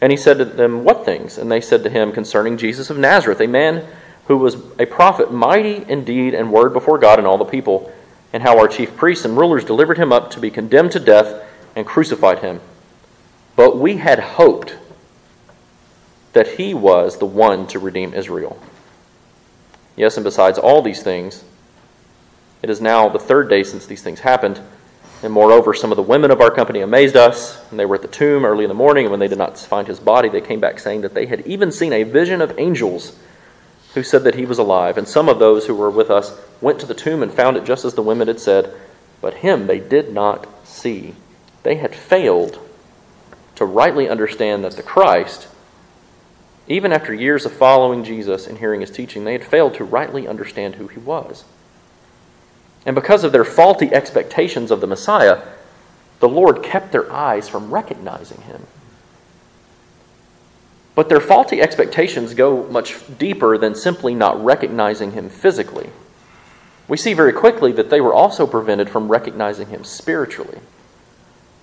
And 0.00 0.10
he 0.10 0.16
said 0.16 0.38
to 0.38 0.44
them, 0.44 0.84
What 0.84 1.04
things? 1.04 1.38
And 1.38 1.50
they 1.50 1.60
said 1.60 1.84
to 1.84 1.90
him, 1.90 2.12
Concerning 2.12 2.56
Jesus 2.56 2.90
of 2.90 2.98
Nazareth, 2.98 3.40
a 3.40 3.46
man 3.46 3.86
who 4.28 4.36
was 4.36 4.56
a 4.78 4.86
prophet, 4.86 5.32
mighty 5.32 5.76
in 5.90 6.04
deed 6.04 6.34
and 6.34 6.52
word 6.52 6.74
before 6.74 6.98
God 6.98 7.18
and 7.18 7.26
all 7.26 7.38
the 7.38 7.44
people, 7.44 7.90
and 8.32 8.42
how 8.42 8.58
our 8.58 8.68
chief 8.68 8.94
priests 8.94 9.24
and 9.24 9.36
rulers 9.36 9.64
delivered 9.64 9.96
him 9.96 10.12
up 10.12 10.30
to 10.32 10.40
be 10.40 10.50
condemned 10.50 10.92
to 10.92 11.00
death 11.00 11.44
and 11.74 11.86
crucified 11.86 12.40
him. 12.40 12.60
But 13.56 13.78
we 13.78 13.96
had 13.96 14.18
hoped 14.20 14.76
that 16.34 16.46
he 16.46 16.74
was 16.74 17.18
the 17.18 17.26
one 17.26 17.66
to 17.68 17.78
redeem 17.78 18.12
Israel. 18.12 18.62
Yes, 19.96 20.18
and 20.18 20.24
besides 20.24 20.58
all 20.58 20.82
these 20.82 21.02
things, 21.02 21.42
it 22.62 22.68
is 22.68 22.82
now 22.82 23.08
the 23.08 23.18
third 23.18 23.48
day 23.48 23.62
since 23.62 23.86
these 23.86 24.02
things 24.02 24.20
happened. 24.20 24.60
And 25.22 25.32
moreover, 25.32 25.72
some 25.72 25.90
of 25.90 25.96
the 25.96 26.02
women 26.02 26.30
of 26.30 26.40
our 26.42 26.50
company 26.50 26.80
amazed 26.80 27.16
us. 27.16 27.58
And 27.70 27.80
they 27.80 27.86
were 27.86 27.96
at 27.96 28.02
the 28.02 28.08
tomb 28.08 28.44
early 28.44 28.64
in 28.64 28.68
the 28.68 28.74
morning, 28.74 29.06
and 29.06 29.10
when 29.10 29.20
they 29.20 29.26
did 29.26 29.38
not 29.38 29.58
find 29.58 29.88
his 29.88 29.98
body, 29.98 30.28
they 30.28 30.42
came 30.42 30.60
back 30.60 30.78
saying 30.78 31.00
that 31.00 31.14
they 31.14 31.24
had 31.24 31.46
even 31.46 31.72
seen 31.72 31.94
a 31.94 32.02
vision 32.02 32.42
of 32.42 32.58
angels 32.58 33.18
who 33.94 34.02
said 34.02 34.24
that 34.24 34.34
he 34.34 34.46
was 34.46 34.58
alive. 34.58 34.98
And 34.98 35.08
some 35.08 35.28
of 35.28 35.38
those 35.38 35.66
who 35.66 35.74
were 35.74 35.90
with 35.90 36.10
us 36.10 36.36
went 36.60 36.80
to 36.80 36.86
the 36.86 36.94
tomb 36.94 37.22
and 37.22 37.32
found 37.32 37.56
it 37.56 37.64
just 37.64 37.84
as 37.84 37.94
the 37.94 38.02
women 38.02 38.28
had 38.28 38.40
said, 38.40 38.72
but 39.20 39.34
him 39.34 39.66
they 39.66 39.80
did 39.80 40.12
not 40.12 40.46
see. 40.66 41.14
They 41.62 41.76
had 41.76 41.94
failed 41.94 42.58
to 43.56 43.64
rightly 43.64 44.08
understand 44.08 44.64
that 44.64 44.76
the 44.76 44.82
Christ, 44.82 45.48
even 46.68 46.92
after 46.92 47.12
years 47.12 47.44
of 47.44 47.52
following 47.52 48.04
Jesus 48.04 48.46
and 48.46 48.56
hearing 48.56 48.80
his 48.80 48.90
teaching, 48.90 49.24
they 49.24 49.32
had 49.32 49.44
failed 49.44 49.74
to 49.74 49.84
rightly 49.84 50.28
understand 50.28 50.76
who 50.76 50.86
he 50.86 50.98
was. 51.00 51.44
And 52.86 52.94
because 52.94 53.24
of 53.24 53.32
their 53.32 53.44
faulty 53.44 53.92
expectations 53.92 54.70
of 54.70 54.80
the 54.80 54.86
Messiah, 54.86 55.42
the 56.20 56.28
Lord 56.28 56.62
kept 56.62 56.92
their 56.92 57.12
eyes 57.12 57.48
from 57.48 57.70
recognizing 57.70 58.40
him. 58.42 58.66
But 60.98 61.08
their 61.08 61.20
faulty 61.20 61.62
expectations 61.62 62.34
go 62.34 62.64
much 62.64 62.96
deeper 63.20 63.56
than 63.56 63.76
simply 63.76 64.16
not 64.16 64.44
recognizing 64.44 65.12
him 65.12 65.28
physically. 65.28 65.90
We 66.88 66.96
see 66.96 67.12
very 67.12 67.32
quickly 67.32 67.70
that 67.70 67.88
they 67.88 68.00
were 68.00 68.12
also 68.12 68.48
prevented 68.48 68.90
from 68.90 69.06
recognizing 69.06 69.68
him 69.68 69.84
spiritually. 69.84 70.58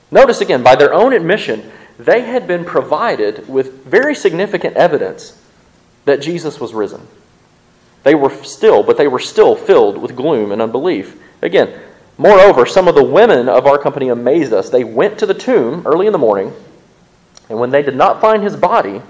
Notice 0.09 0.39
again, 0.39 0.63
by 0.63 0.77
their 0.77 0.93
own 0.93 1.11
admission, 1.11 1.69
they 1.99 2.21
had 2.21 2.47
been 2.47 2.63
provided 2.63 3.49
with 3.49 3.83
very 3.83 4.15
significant 4.15 4.77
evidence 4.77 5.37
that 6.05 6.21
Jesus 6.21 6.57
was 6.61 6.73
risen. 6.73 7.05
They 8.03 8.15
were 8.15 8.33
still, 8.41 8.83
but 8.83 8.95
they 8.95 9.09
were 9.09 9.19
still 9.19 9.57
filled 9.57 9.97
with 9.97 10.15
gloom 10.15 10.53
and 10.53 10.61
unbelief. 10.61 11.21
Again, 11.41 11.77
moreover, 12.17 12.65
some 12.65 12.87
of 12.87 12.95
the 12.95 13.03
women 13.03 13.49
of 13.49 13.67
our 13.67 13.79
company 13.79 14.07
amazed 14.07 14.53
us. 14.53 14.69
They 14.69 14.85
went 14.85 15.19
to 15.19 15.25
the 15.25 15.33
tomb 15.33 15.85
early 15.85 16.07
in 16.07 16.13
the 16.13 16.17
morning, 16.17 16.53
and 17.49 17.59
when 17.59 17.71
they 17.71 17.81
did 17.81 17.97
not 17.97 18.21
find 18.21 18.41
his 18.41 18.55
body, 18.55 19.01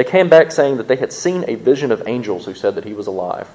they 0.00 0.04
came 0.10 0.30
back 0.30 0.50
saying 0.50 0.78
that 0.78 0.88
they 0.88 0.96
had 0.96 1.12
seen 1.12 1.44
a 1.46 1.56
vision 1.56 1.92
of 1.92 2.08
angels 2.08 2.46
who 2.46 2.54
said 2.54 2.74
that 2.76 2.86
he 2.86 2.94
was 2.94 3.06
alive. 3.06 3.46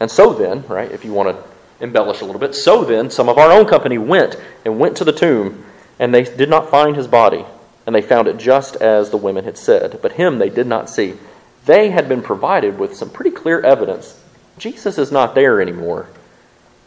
And 0.00 0.10
so 0.10 0.34
then, 0.34 0.66
right, 0.66 0.90
if 0.90 1.04
you 1.04 1.12
want 1.12 1.28
to 1.28 1.44
embellish 1.78 2.20
a 2.20 2.24
little 2.24 2.40
bit, 2.40 2.52
so 2.52 2.82
then 2.82 3.10
some 3.10 3.28
of 3.28 3.38
our 3.38 3.52
own 3.52 3.64
company 3.64 3.96
went 3.96 4.34
and 4.64 4.80
went 4.80 4.96
to 4.96 5.04
the 5.04 5.12
tomb, 5.12 5.64
and 6.00 6.12
they 6.12 6.24
did 6.24 6.50
not 6.50 6.68
find 6.68 6.96
his 6.96 7.06
body, 7.06 7.44
and 7.86 7.94
they 7.94 8.02
found 8.02 8.26
it 8.26 8.38
just 8.38 8.74
as 8.74 9.10
the 9.10 9.16
women 9.16 9.44
had 9.44 9.56
said. 9.56 10.00
But 10.02 10.10
him 10.10 10.40
they 10.40 10.50
did 10.50 10.66
not 10.66 10.90
see. 10.90 11.14
They 11.64 11.90
had 11.90 12.08
been 12.08 12.20
provided 12.20 12.76
with 12.76 12.96
some 12.96 13.08
pretty 13.08 13.30
clear 13.30 13.60
evidence 13.60 14.20
Jesus 14.58 14.98
is 14.98 15.12
not 15.12 15.36
there 15.36 15.60
anymore. 15.60 16.08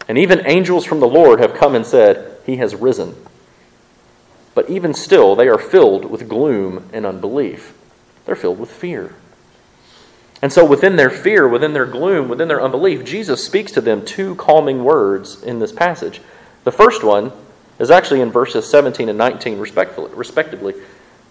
And 0.10 0.18
even 0.18 0.46
angels 0.46 0.84
from 0.84 1.00
the 1.00 1.08
Lord 1.08 1.40
have 1.40 1.54
come 1.54 1.76
and 1.76 1.86
said, 1.86 2.40
He 2.46 2.58
has 2.58 2.76
risen. 2.76 3.16
But 4.54 4.70
even 4.70 4.94
still, 4.94 5.38
they 5.38 5.48
are 5.48 5.58
filled 5.58 6.04
with 6.04 6.28
gloom 6.28 6.90
and 6.92 7.06
unbelief. 7.06 7.74
They're 8.28 8.36
filled 8.36 8.60
with 8.60 8.70
fear. 8.70 9.16
And 10.42 10.54
so, 10.54 10.64
within 10.64 10.98
their 10.98 11.10
fear, 11.10 11.48
within 11.48 11.74
their 11.74 11.88
gloom, 11.88 12.28
within 12.28 12.48
their 12.48 12.62
unbelief, 12.62 13.04
Jesus 13.04 13.44
speaks 13.44 13.72
to 13.72 13.82
them 13.82 14.06
two 14.06 14.36
calming 14.36 14.84
words 14.84 15.42
in 15.42 15.58
this 15.58 15.72
passage. 15.72 16.22
The 16.64 16.72
first 16.72 17.04
one 17.04 17.32
is 17.80 17.90
actually 17.90 18.22
in 18.22 18.32
verses 18.32 18.70
17 18.70 19.10
and 19.10 19.18
19, 19.18 19.58
respectively. 19.58 20.76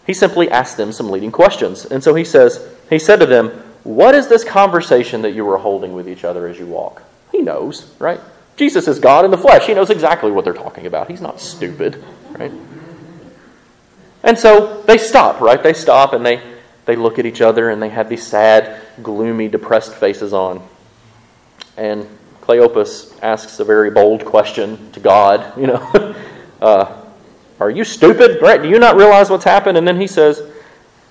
He 0.07 0.15
simply 0.15 0.51
asks 0.51 0.77
them 0.77 0.91
some 0.91 1.11
leading 1.11 1.31
questions. 1.31 1.85
And 1.85 2.03
so 2.03 2.15
he 2.15 2.25
says, 2.25 2.67
He 2.91 2.99
said 2.99 3.21
to 3.21 3.27
them, 3.27 3.51
What 3.85 4.15
is 4.15 4.27
this 4.27 4.43
conversation 4.43 5.23
that 5.23 5.33
you 5.33 5.45
were 5.45 5.59
holding 5.59 5.93
with 5.93 6.09
each 6.09 6.25
other 6.25 6.49
as 6.49 6.59
you 6.59 6.67
walk? 6.67 7.03
He 7.31 7.43
knows, 7.43 7.93
right? 7.99 8.21
Jesus 8.57 8.89
is 8.89 8.99
God 8.99 9.25
in 9.27 9.31
the 9.31 9.39
flesh. 9.39 9.67
He 9.67 9.75
knows 9.75 9.91
exactly 9.91 10.31
what 10.31 10.45
they're 10.45 10.55
talking 10.55 10.87
about. 10.87 11.11
He's 11.11 11.21
not 11.21 11.41
stupid, 11.41 12.03
right? 12.33 12.53
And 14.23 14.39
so 14.39 14.83
they 14.83 14.99
stop, 14.99 15.41
right? 15.41 15.63
They 15.63 15.75
stop 15.75 16.15
and 16.15 16.25
they 16.25 16.56
they 16.87 16.97
look 16.97 17.19
at 17.19 17.27
each 17.27 17.41
other 17.41 17.71
and 17.71 17.83
they 17.83 17.89
have 17.89 18.09
these 18.09 18.27
sad, 18.27 18.81
gloomy, 19.03 19.49
depressed 19.49 19.95
faces 19.95 20.33
on. 20.33 20.67
And 21.77 22.09
Cleopas 22.41 23.19
asks 23.23 23.61
a 23.61 23.65
very 23.65 23.91
bold 23.91 24.25
question 24.25 24.91
to 24.93 25.01
God, 25.01 25.59
you 25.61 25.67
know, 25.67 26.15
uh, 26.63 27.03
are 27.61 27.71
you 27.71 27.85
stupid? 27.85 28.41
Right? 28.41 28.63
Do 28.63 28.69
you 28.69 28.79
not 28.79 28.97
realize 28.97 29.31
what's 29.31 29.45
happened? 29.45 29.77
And 29.77 29.87
then 29.87 30.01
he 30.01 30.07
says, 30.07 30.41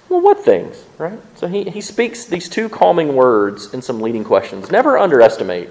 well, 0.10 0.22
what 0.22 0.44
things? 0.44 0.84
Right? 0.98 1.20
So 1.36 1.48
he, 1.48 1.64
he 1.66 1.82
speaks 1.82 2.26
these 2.26 2.48
two 2.48 2.70
calming 2.70 3.16
words 3.16 3.74
in 3.74 3.82
some 3.82 4.00
leading 4.00 4.24
questions. 4.24 4.72
Never 4.72 4.98
underestimate 4.98 5.70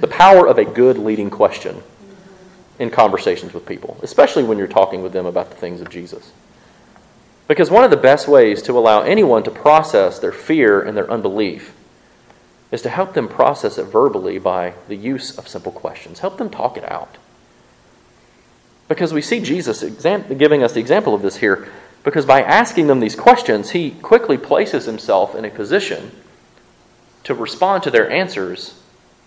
the 0.00 0.08
power 0.08 0.46
of 0.46 0.58
a 0.58 0.64
good 0.64 0.98
leading 0.98 1.30
question 1.30 1.82
in 2.78 2.90
conversations 2.90 3.54
with 3.54 3.64
people, 3.64 3.96
especially 4.02 4.42
when 4.42 4.58
you're 4.58 4.66
talking 4.66 5.02
with 5.02 5.12
them 5.12 5.26
about 5.26 5.48
the 5.48 5.56
things 5.56 5.80
of 5.80 5.88
Jesus. 5.88 6.32
Because 7.52 7.70
one 7.70 7.84
of 7.84 7.90
the 7.90 7.98
best 7.98 8.28
ways 8.28 8.62
to 8.62 8.78
allow 8.78 9.02
anyone 9.02 9.42
to 9.42 9.50
process 9.50 10.18
their 10.18 10.32
fear 10.32 10.80
and 10.80 10.96
their 10.96 11.10
unbelief 11.10 11.74
is 12.70 12.80
to 12.80 12.88
help 12.88 13.12
them 13.12 13.28
process 13.28 13.76
it 13.76 13.84
verbally 13.84 14.38
by 14.38 14.72
the 14.88 14.96
use 14.96 15.36
of 15.36 15.46
simple 15.46 15.70
questions. 15.70 16.20
Help 16.20 16.38
them 16.38 16.48
talk 16.48 16.78
it 16.78 16.90
out. 16.90 17.18
Because 18.88 19.12
we 19.12 19.20
see 19.20 19.38
Jesus 19.38 19.82
exam- 19.82 20.38
giving 20.38 20.62
us 20.62 20.72
the 20.72 20.80
example 20.80 21.14
of 21.14 21.20
this 21.20 21.36
here, 21.36 21.68
because 22.04 22.24
by 22.24 22.40
asking 22.40 22.86
them 22.86 23.00
these 23.00 23.14
questions, 23.14 23.68
he 23.68 23.90
quickly 23.90 24.38
places 24.38 24.86
himself 24.86 25.34
in 25.34 25.44
a 25.44 25.50
position 25.50 26.10
to 27.24 27.34
respond 27.34 27.82
to 27.82 27.90
their 27.90 28.10
answers 28.10 28.80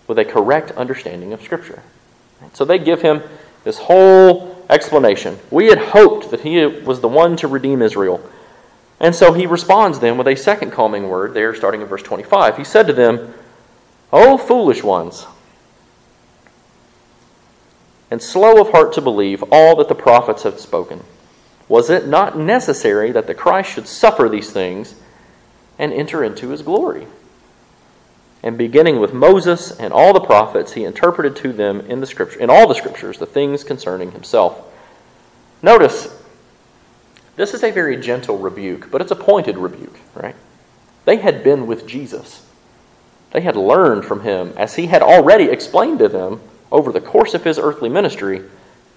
with 0.08 0.18
a 0.18 0.24
correct 0.24 0.72
understanding 0.72 1.32
of 1.32 1.42
Scripture. 1.42 1.80
So 2.54 2.64
they 2.64 2.80
give 2.80 3.02
him 3.02 3.22
this 3.62 3.78
whole 3.78 4.55
explanation. 4.68 5.38
We 5.50 5.66
had 5.66 5.78
hoped 5.78 6.30
that 6.30 6.40
he 6.40 6.64
was 6.66 7.00
the 7.00 7.08
one 7.08 7.36
to 7.36 7.48
redeem 7.48 7.82
Israel. 7.82 8.20
And 8.98 9.14
so 9.14 9.32
he 9.32 9.46
responds 9.46 10.00
then 10.00 10.16
with 10.16 10.26
a 10.26 10.36
second 10.36 10.72
calming 10.72 11.08
word 11.08 11.34
there, 11.34 11.54
starting 11.54 11.82
in 11.82 11.86
verse 11.86 12.02
25. 12.02 12.56
He 12.56 12.64
said 12.64 12.86
to 12.86 12.92
them, 12.92 13.34
O 14.12 14.38
foolish 14.38 14.82
ones, 14.82 15.26
and 18.10 18.22
slow 18.22 18.60
of 18.60 18.70
heart 18.70 18.92
to 18.94 19.00
believe 19.00 19.44
all 19.50 19.76
that 19.76 19.88
the 19.88 19.94
prophets 19.94 20.44
have 20.44 20.60
spoken. 20.60 21.02
Was 21.68 21.90
it 21.90 22.06
not 22.06 22.38
necessary 22.38 23.10
that 23.12 23.26
the 23.26 23.34
Christ 23.34 23.70
should 23.72 23.88
suffer 23.88 24.28
these 24.28 24.52
things 24.52 24.94
and 25.78 25.92
enter 25.92 26.22
into 26.22 26.50
his 26.50 26.62
glory? 26.62 27.06
And 28.46 28.56
beginning 28.56 29.00
with 29.00 29.12
Moses 29.12 29.72
and 29.72 29.92
all 29.92 30.12
the 30.12 30.20
prophets, 30.20 30.72
he 30.72 30.84
interpreted 30.84 31.34
to 31.34 31.52
them 31.52 31.80
in 31.80 31.98
the 31.98 32.06
scripture 32.06 32.38
in 32.38 32.48
all 32.48 32.68
the 32.68 32.76
scriptures 32.76 33.18
the 33.18 33.26
things 33.26 33.64
concerning 33.64 34.12
himself. 34.12 34.72
Notice 35.62 36.16
this 37.34 37.54
is 37.54 37.64
a 37.64 37.72
very 37.72 37.96
gentle 37.96 38.38
rebuke, 38.38 38.88
but 38.92 39.00
it's 39.00 39.10
a 39.10 39.16
pointed 39.16 39.58
rebuke, 39.58 39.98
right? 40.14 40.36
They 41.06 41.16
had 41.16 41.42
been 41.42 41.66
with 41.66 41.88
Jesus. 41.88 42.48
They 43.32 43.40
had 43.40 43.56
learned 43.56 44.04
from 44.04 44.20
him 44.20 44.52
as 44.56 44.76
he 44.76 44.86
had 44.86 45.02
already 45.02 45.46
explained 45.46 45.98
to 45.98 46.08
them 46.08 46.40
over 46.70 46.92
the 46.92 47.00
course 47.00 47.34
of 47.34 47.42
his 47.42 47.58
earthly 47.58 47.88
ministry 47.88 48.44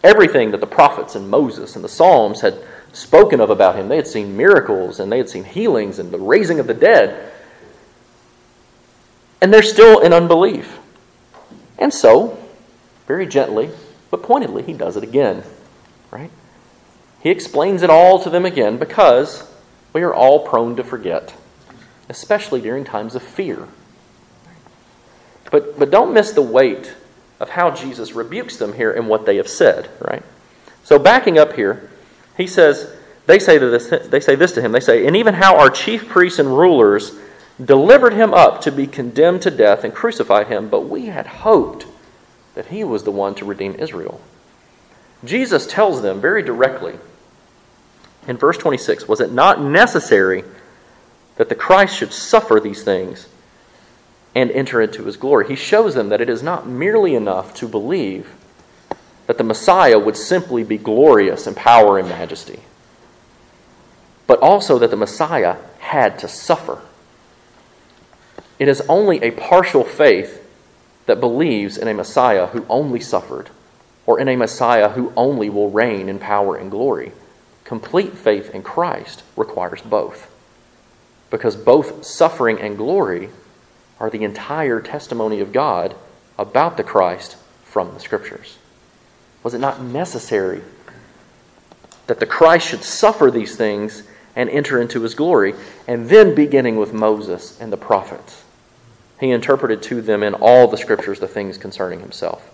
everything 0.03 0.51
that 0.51 0.61
the 0.61 0.67
prophets 0.67 1.15
and 1.15 1.27
Moses 1.27 1.75
and 1.75 1.83
the 1.83 1.89
Psalms 1.89 2.41
had 2.41 2.63
spoken 2.93 3.41
of 3.41 3.49
about 3.49 3.77
him. 3.77 3.87
They 3.87 3.95
had 3.95 4.05
seen 4.05 4.37
miracles 4.37 4.99
and 4.99 5.11
they 5.11 5.17
had 5.17 5.27
seen 5.27 5.43
healings 5.43 5.97
and 5.97 6.11
the 6.11 6.19
raising 6.19 6.59
of 6.59 6.67
the 6.67 6.75
dead 6.75 7.31
and 9.41 9.53
they're 9.53 9.63
still 9.63 9.99
in 9.99 10.13
unbelief. 10.13 10.79
And 11.77 11.93
so, 11.93 12.37
very 13.07 13.25
gently, 13.25 13.69
but 14.11 14.23
pointedly, 14.23 14.63
he 14.63 14.73
does 14.73 14.97
it 14.97 15.03
again. 15.03 15.43
Right? 16.11 16.31
He 17.21 17.29
explains 17.29 17.83
it 17.83 17.89
all 17.89 18.21
to 18.23 18.29
them 18.29 18.45
again 18.45 18.77
because 18.77 19.49
we 19.93 20.01
are 20.03 20.13
all 20.13 20.45
prone 20.45 20.75
to 20.75 20.83
forget, 20.83 21.33
especially 22.09 22.61
during 22.61 22.83
times 22.83 23.15
of 23.15 23.23
fear. 23.23 23.67
But, 25.51 25.79
but 25.79 25.91
don't 25.91 26.13
miss 26.13 26.31
the 26.31 26.41
weight 26.41 26.93
of 27.39 27.49
how 27.49 27.71
Jesus 27.71 28.13
rebukes 28.13 28.57
them 28.57 28.73
here 28.73 28.91
in 28.91 29.07
what 29.07 29.25
they 29.25 29.37
have 29.37 29.47
said, 29.47 29.89
right? 29.99 30.23
So 30.83 30.99
backing 30.99 31.37
up 31.37 31.53
here, 31.53 31.89
he 32.37 32.47
says, 32.47 32.95
they 33.25 33.39
say, 33.39 33.57
this, 33.57 33.87
they 34.07 34.19
say 34.19 34.35
this 34.35 34.53
to 34.53 34.61
him. 34.61 34.71
They 34.71 34.79
say, 34.79 35.05
and 35.05 35.15
even 35.15 35.33
how 35.33 35.57
our 35.57 35.69
chief 35.69 36.07
priests 36.07 36.39
and 36.39 36.49
rulers 36.49 37.17
delivered 37.63 38.13
him 38.13 38.33
up 38.33 38.61
to 38.61 38.71
be 38.71 38.87
condemned 38.87 39.41
to 39.43 39.51
death 39.51 39.83
and 39.83 39.93
crucified 39.93 40.47
him, 40.47 40.69
but 40.69 40.87
we 40.87 41.07
had 41.07 41.27
hoped 41.27 41.85
that 42.55 42.67
he 42.67 42.83
was 42.83 43.03
the 43.03 43.11
one 43.11 43.35
to 43.35 43.45
redeem 43.45 43.75
Israel. 43.75 44.21
Jesus 45.23 45.67
tells 45.67 46.01
them 46.01 46.21
very 46.21 46.41
directly 46.41 46.97
in 48.27 48.37
verse 48.37 48.57
26 48.57 49.07
Was 49.07 49.21
it 49.21 49.31
not 49.31 49.61
necessary 49.61 50.43
that 51.35 51.49
the 51.49 51.55
Christ 51.55 51.95
should 51.95 52.13
suffer 52.13 52.59
these 52.59 52.83
things 52.83 53.27
and 54.35 54.51
enter 54.51 54.81
into 54.81 55.03
his 55.03 55.17
glory? 55.17 55.47
He 55.47 55.55
shows 55.55 55.93
them 55.93 56.09
that 56.09 56.21
it 56.21 56.29
is 56.29 56.43
not 56.43 56.67
merely 56.67 57.15
enough 57.15 57.53
to 57.55 57.67
believe 57.67 58.29
that 59.27 59.37
the 59.37 59.43
Messiah 59.43 59.99
would 59.99 60.17
simply 60.17 60.63
be 60.63 60.77
glorious 60.77 61.47
in 61.47 61.55
power 61.55 61.99
and 61.99 62.09
majesty, 62.09 62.59
but 64.25 64.39
also 64.39 64.79
that 64.79 64.89
the 64.89 64.97
Messiah 64.97 65.57
had 65.79 66.19
to 66.19 66.27
suffer. 66.27 66.81
It 68.59 68.67
is 68.67 68.81
only 68.89 69.23
a 69.23 69.31
partial 69.31 69.85
faith 69.85 70.45
that 71.05 71.21
believes 71.21 71.77
in 71.77 71.87
a 71.87 71.93
Messiah 71.93 72.47
who 72.47 72.65
only 72.69 72.99
suffered, 72.99 73.49
or 74.05 74.19
in 74.19 74.27
a 74.27 74.35
Messiah 74.35 74.89
who 74.89 75.13
only 75.15 75.49
will 75.49 75.71
reign 75.71 76.09
in 76.09 76.19
power 76.19 76.57
and 76.57 76.69
glory. 76.69 77.13
Complete 77.63 78.17
faith 78.17 78.53
in 78.53 78.61
Christ 78.61 79.23
requires 79.37 79.81
both, 79.81 80.29
because 81.29 81.55
both 81.55 82.05
suffering 82.05 82.59
and 82.59 82.77
glory 82.77 83.29
are 83.99 84.09
the 84.09 84.23
entire 84.23 84.81
testimony 84.81 85.39
of 85.39 85.53
God 85.53 85.95
about 86.37 86.75
the 86.77 86.83
Christ 86.83 87.37
from 87.63 87.93
the 87.93 87.99
Scriptures. 87.99 88.57
Was 89.41 89.53
it 89.53 89.59
not 89.59 89.81
necessary 89.81 90.61
that 92.07 92.19
the 92.19 92.25
Christ 92.25 92.67
should 92.67 92.83
suffer 92.83 93.31
these 93.31 93.55
things 93.55 94.03
and 94.35 94.49
enter 94.49 94.81
into 94.81 95.01
his 95.01 95.15
glory, 95.15 95.53
and 95.87 96.09
then 96.09 96.35
beginning 96.35 96.75
with 96.75 96.93
Moses 96.93 97.59
and 97.61 97.71
the 97.71 97.77
prophets? 97.77 98.43
He 99.19 99.31
interpreted 99.31 99.81
to 99.83 100.01
them 100.01 100.23
in 100.23 100.33
all 100.33 100.67
the 100.67 100.77
scriptures 100.77 101.19
the 101.19 101.27
things 101.27 101.57
concerning 101.57 101.99
himself. 101.99 102.49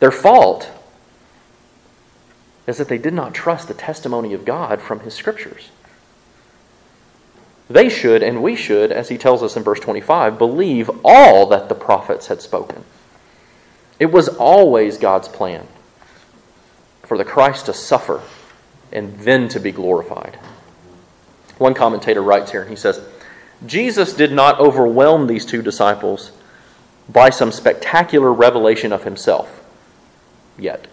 Their 0.00 0.10
fault 0.10 0.70
is 2.66 2.78
that 2.78 2.88
they 2.88 2.98
did 2.98 3.14
not 3.14 3.34
trust 3.34 3.68
the 3.68 3.74
testimony 3.74 4.32
of 4.34 4.44
God 4.44 4.80
from 4.80 5.00
his 5.00 5.14
scriptures. 5.14 5.70
They 7.68 7.88
should, 7.88 8.22
and 8.22 8.42
we 8.42 8.56
should, 8.56 8.92
as 8.92 9.08
he 9.08 9.18
tells 9.18 9.42
us 9.42 9.56
in 9.56 9.62
verse 9.62 9.80
25, 9.80 10.38
believe 10.38 10.90
all 11.04 11.46
that 11.46 11.68
the 11.68 11.74
prophets 11.74 12.26
had 12.26 12.40
spoken. 12.42 12.84
It 13.98 14.10
was 14.12 14.28
always 14.28 14.98
God's 14.98 15.28
plan 15.28 15.66
for 17.02 17.16
the 17.16 17.24
Christ 17.24 17.66
to 17.66 17.72
suffer 17.72 18.22
and 18.90 19.18
then 19.20 19.48
to 19.48 19.60
be 19.60 19.72
glorified. 19.72 20.38
One 21.58 21.74
commentator 21.74 22.22
writes 22.22 22.50
here, 22.50 22.62
and 22.62 22.70
he 22.70 22.76
says, 22.76 23.00
Jesus 23.66 24.14
did 24.14 24.32
not 24.32 24.60
overwhelm 24.60 25.26
these 25.26 25.46
two 25.46 25.62
disciples 25.62 26.32
by 27.08 27.30
some 27.30 27.52
spectacular 27.52 28.32
revelation 28.32 28.92
of 28.92 29.04
himself 29.04 29.62
yet. 30.58 30.86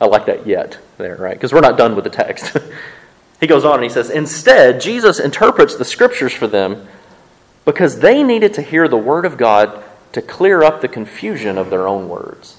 I 0.00 0.06
like 0.06 0.26
that 0.26 0.46
yet 0.46 0.78
there, 0.98 1.16
right? 1.16 1.34
Because 1.34 1.52
we're 1.52 1.60
not 1.60 1.78
done 1.78 1.94
with 1.94 2.04
the 2.04 2.10
text. 2.10 2.56
he 3.40 3.46
goes 3.46 3.64
on 3.64 3.74
and 3.74 3.84
he 3.84 3.88
says, 3.88 4.10
Instead, 4.10 4.80
Jesus 4.80 5.20
interprets 5.20 5.76
the 5.76 5.84
scriptures 5.84 6.32
for 6.32 6.46
them 6.46 6.86
because 7.64 7.98
they 8.00 8.22
needed 8.22 8.54
to 8.54 8.62
hear 8.62 8.88
the 8.88 8.96
word 8.96 9.24
of 9.24 9.36
God 9.36 9.82
to 10.12 10.22
clear 10.22 10.62
up 10.62 10.80
the 10.80 10.88
confusion 10.88 11.58
of 11.58 11.70
their 11.70 11.88
own 11.88 12.08
words. 12.08 12.58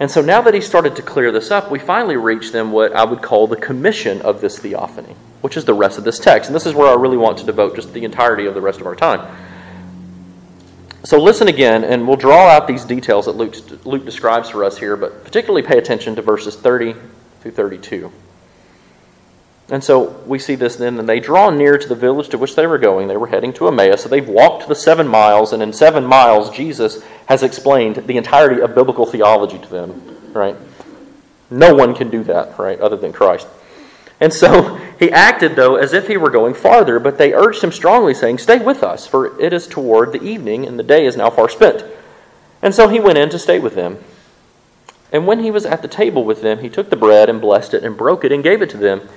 And 0.00 0.10
so 0.10 0.20
now 0.20 0.40
that 0.42 0.54
he 0.54 0.60
started 0.60 0.96
to 0.96 1.02
clear 1.02 1.30
this 1.30 1.50
up, 1.50 1.70
we 1.70 1.78
finally 1.78 2.16
reach 2.16 2.50
then 2.50 2.72
what 2.72 2.94
I 2.94 3.04
would 3.04 3.22
call 3.22 3.46
the 3.46 3.56
commission 3.56 4.22
of 4.22 4.40
this 4.40 4.58
theophany, 4.58 5.14
which 5.40 5.56
is 5.56 5.64
the 5.64 5.74
rest 5.74 5.98
of 5.98 6.04
this 6.04 6.18
text. 6.18 6.48
And 6.48 6.54
this 6.54 6.66
is 6.66 6.74
where 6.74 6.88
I 6.88 6.94
really 6.94 7.16
want 7.16 7.38
to 7.38 7.46
devote 7.46 7.76
just 7.76 7.92
the 7.92 8.04
entirety 8.04 8.46
of 8.46 8.54
the 8.54 8.60
rest 8.60 8.80
of 8.80 8.86
our 8.86 8.96
time. 8.96 9.36
So 11.04 11.22
listen 11.22 11.48
again, 11.48 11.84
and 11.84 12.08
we'll 12.08 12.16
draw 12.16 12.48
out 12.48 12.66
these 12.66 12.84
details 12.84 13.26
that 13.26 13.36
Luke, 13.36 13.54
Luke 13.84 14.04
describes 14.04 14.48
for 14.48 14.64
us 14.64 14.78
here, 14.78 14.96
but 14.96 15.22
particularly 15.22 15.62
pay 15.62 15.78
attention 15.78 16.16
to 16.16 16.22
verses 16.22 16.56
30 16.56 16.94
through 17.42 17.52
32. 17.52 18.10
And 19.70 19.82
so 19.82 20.10
we 20.26 20.38
see 20.38 20.56
this 20.56 20.76
then, 20.76 20.98
and 20.98 21.08
they 21.08 21.20
draw 21.20 21.48
near 21.48 21.78
to 21.78 21.88
the 21.88 21.94
village 21.94 22.28
to 22.30 22.38
which 22.38 22.54
they 22.54 22.66
were 22.66 22.78
going. 22.78 23.08
They 23.08 23.16
were 23.16 23.26
heading 23.26 23.52
to 23.54 23.68
Emmaus. 23.68 24.02
So 24.02 24.08
they've 24.08 24.28
walked 24.28 24.68
the 24.68 24.74
seven 24.74 25.08
miles, 25.08 25.52
and 25.52 25.62
in 25.62 25.72
seven 25.72 26.04
miles, 26.04 26.50
Jesus 26.50 27.02
has 27.26 27.42
explained 27.42 27.96
the 28.06 28.18
entirety 28.18 28.60
of 28.60 28.74
biblical 28.74 29.06
theology 29.06 29.58
to 29.58 29.68
them, 29.68 30.32
right? 30.34 30.56
No 31.50 31.74
one 31.74 31.94
can 31.94 32.10
do 32.10 32.22
that, 32.24 32.58
right, 32.58 32.78
other 32.78 32.96
than 32.96 33.12
Christ. 33.12 33.46
And 34.20 34.32
so 34.32 34.74
he 34.98 35.10
acted, 35.10 35.56
though, 35.56 35.76
as 35.76 35.94
if 35.94 36.08
he 36.08 36.18
were 36.18 36.30
going 36.30 36.52
farther, 36.52 36.98
but 36.98 37.16
they 37.16 37.32
urged 37.32 37.64
him 37.64 37.72
strongly, 37.72 38.12
saying, 38.12 38.38
Stay 38.38 38.58
with 38.58 38.82
us, 38.82 39.06
for 39.06 39.40
it 39.40 39.54
is 39.54 39.66
toward 39.66 40.12
the 40.12 40.22
evening, 40.22 40.66
and 40.66 40.78
the 40.78 40.82
day 40.82 41.06
is 41.06 41.16
now 41.16 41.30
far 41.30 41.48
spent. 41.48 41.84
And 42.60 42.74
so 42.74 42.88
he 42.88 43.00
went 43.00 43.18
in 43.18 43.30
to 43.30 43.38
stay 43.38 43.58
with 43.58 43.74
them. 43.74 43.98
And 45.10 45.26
when 45.26 45.42
he 45.42 45.50
was 45.50 45.64
at 45.64 45.80
the 45.80 45.88
table 45.88 46.24
with 46.24 46.42
them, 46.42 46.58
he 46.58 46.68
took 46.68 46.90
the 46.90 46.96
bread 46.96 47.30
and 47.30 47.40
blessed 47.40 47.72
it 47.72 47.84
and 47.84 47.96
broke 47.96 48.24
it 48.24 48.32
and 48.32 48.42
gave 48.42 48.62
it 48.62 48.70
to 48.70 48.76
them. 48.76 49.08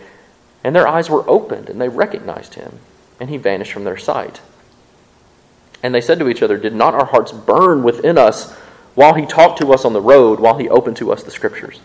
And 0.63 0.76
their 0.76 0.88
eyes 0.88 1.10
were 1.10 1.28
opened, 1.30 1.70
and 1.70 1.80
they 1.80 1.89
recognized 1.89 2.56
him, 2.56 2.80
and 3.20 3.30
he 3.30 3.38
vanished 3.38 3.72
from 3.72 3.84
their 3.84 3.98
sight. 3.98 4.41
And 5.84 5.93
they 5.93 6.02
said 6.02 6.20
to 6.20 6.30
each 6.30 6.41
other, 6.41 6.58
Did 6.58 6.74
not 6.74 6.96
our 6.96 7.06
hearts 7.06 7.32
burn 7.32 7.84
within 7.84 8.17
us 8.17 8.54
while 8.96 9.13
he 9.13 9.26
talked 9.26 9.60
to 9.60 9.74
us 9.74 9.86
on 9.86 9.93
the 9.93 10.02
road, 10.02 10.39
while 10.39 10.58
he 10.58 10.70
opened 10.70 10.98
to 10.98 11.12
us 11.12 11.24
the 11.24 11.32
scriptures? 11.32 11.80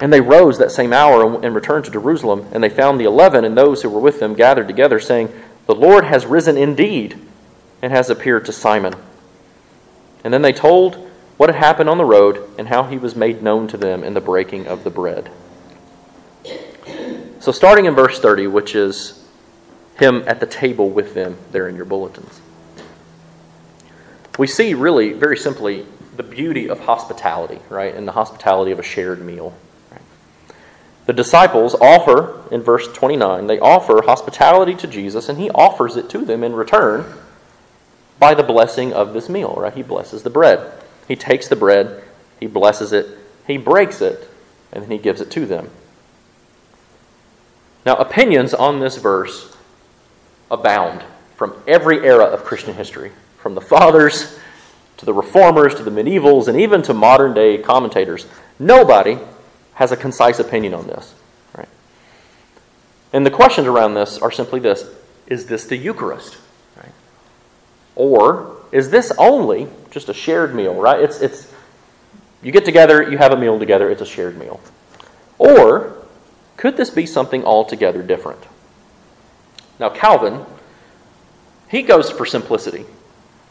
And 0.00 0.12
they 0.12 0.20
rose 0.20 0.58
that 0.58 0.72
same 0.72 0.92
hour 0.92 1.42
and 1.42 1.54
returned 1.54 1.84
to 1.86 1.90
Jerusalem, 1.90 2.46
and 2.52 2.62
they 2.62 2.68
found 2.68 3.00
the 3.00 3.04
eleven 3.04 3.44
and 3.44 3.56
those 3.56 3.82
who 3.82 3.90
were 3.90 4.00
with 4.00 4.20
them 4.20 4.34
gathered 4.34 4.66
together, 4.66 5.00
saying, 5.00 5.32
The 5.66 5.74
Lord 5.74 6.04
has 6.04 6.26
risen 6.26 6.56
indeed 6.56 7.18
and 7.82 7.92
has 7.92 8.10
appeared 8.10 8.44
to 8.46 8.52
Simon. 8.52 8.94
And 10.24 10.32
then 10.32 10.42
they 10.42 10.52
told 10.52 10.96
what 11.36 11.48
had 11.50 11.58
happened 11.58 11.88
on 11.88 11.98
the 11.98 12.04
road 12.04 12.48
and 12.58 12.68
how 12.68 12.84
he 12.84 12.98
was 12.98 13.14
made 13.14 13.42
known 13.42 13.68
to 13.68 13.76
them 13.76 14.02
in 14.02 14.14
the 14.14 14.20
breaking 14.20 14.66
of 14.66 14.84
the 14.84 14.90
bread. 14.90 15.30
So, 17.46 17.52
starting 17.52 17.84
in 17.84 17.94
verse 17.94 18.18
30, 18.18 18.48
which 18.48 18.74
is 18.74 19.24
him 20.00 20.24
at 20.26 20.40
the 20.40 20.46
table 20.46 20.90
with 20.90 21.14
them 21.14 21.38
there 21.52 21.68
in 21.68 21.76
your 21.76 21.84
bulletins, 21.84 22.40
we 24.36 24.48
see 24.48 24.74
really, 24.74 25.12
very 25.12 25.36
simply, 25.36 25.86
the 26.16 26.24
beauty 26.24 26.68
of 26.68 26.80
hospitality, 26.80 27.60
right? 27.68 27.94
And 27.94 28.04
the 28.04 28.10
hospitality 28.10 28.72
of 28.72 28.80
a 28.80 28.82
shared 28.82 29.24
meal. 29.24 29.54
The 31.06 31.12
disciples 31.12 31.76
offer, 31.76 32.42
in 32.50 32.62
verse 32.62 32.92
29, 32.92 33.46
they 33.46 33.60
offer 33.60 34.02
hospitality 34.02 34.74
to 34.74 34.88
Jesus, 34.88 35.28
and 35.28 35.38
he 35.38 35.48
offers 35.50 35.96
it 35.96 36.10
to 36.10 36.24
them 36.24 36.42
in 36.42 36.52
return 36.52 37.04
by 38.18 38.34
the 38.34 38.42
blessing 38.42 38.92
of 38.92 39.12
this 39.12 39.28
meal, 39.28 39.54
right? 39.56 39.72
He 39.72 39.84
blesses 39.84 40.24
the 40.24 40.30
bread. 40.30 40.82
He 41.06 41.14
takes 41.14 41.46
the 41.46 41.54
bread, 41.54 42.02
he 42.40 42.48
blesses 42.48 42.92
it, 42.92 43.06
he 43.46 43.56
breaks 43.56 44.00
it, 44.00 44.28
and 44.72 44.82
then 44.82 44.90
he 44.90 44.98
gives 44.98 45.20
it 45.20 45.30
to 45.30 45.46
them. 45.46 45.70
Now, 47.86 47.94
opinions 47.94 48.52
on 48.52 48.80
this 48.80 48.96
verse 48.96 49.56
abound 50.50 51.04
from 51.36 51.54
every 51.68 52.04
era 52.04 52.24
of 52.24 52.42
Christian 52.42 52.74
history, 52.74 53.12
from 53.38 53.54
the 53.54 53.60
fathers 53.60 54.36
to 54.96 55.06
the 55.06 55.14
reformers 55.14 55.76
to 55.76 55.84
the 55.84 55.90
medievals 55.92 56.48
and 56.48 56.60
even 56.60 56.82
to 56.82 56.94
modern 56.94 57.32
day 57.32 57.58
commentators. 57.58 58.26
Nobody 58.58 59.18
has 59.74 59.92
a 59.92 59.96
concise 59.96 60.40
opinion 60.40 60.74
on 60.74 60.88
this. 60.88 61.14
Right? 61.56 61.68
And 63.12 63.24
the 63.24 63.30
questions 63.30 63.68
around 63.68 63.94
this 63.94 64.18
are 64.18 64.32
simply 64.32 64.58
this 64.58 64.84
Is 65.28 65.46
this 65.46 65.66
the 65.66 65.76
Eucharist? 65.76 66.38
Right? 66.76 66.92
Or 67.94 68.56
is 68.72 68.90
this 68.90 69.12
only 69.16 69.68
just 69.92 70.08
a 70.08 70.14
shared 70.14 70.56
meal, 70.56 70.74
right? 70.74 71.00
It's, 71.00 71.20
it's, 71.20 71.52
you 72.42 72.50
get 72.50 72.64
together, 72.64 73.08
you 73.08 73.18
have 73.18 73.30
a 73.30 73.36
meal 73.36 73.60
together, 73.60 73.88
it's 73.90 74.02
a 74.02 74.06
shared 74.06 74.36
meal. 74.36 74.60
Or 75.38 76.05
could 76.56 76.76
this 76.76 76.90
be 76.90 77.06
something 77.06 77.44
altogether 77.44 78.02
different? 78.02 78.42
Now, 79.78 79.90
Calvin, 79.90 80.44
he 81.68 81.82
goes 81.82 82.10
for 82.10 82.24
simplicity. 82.24 82.86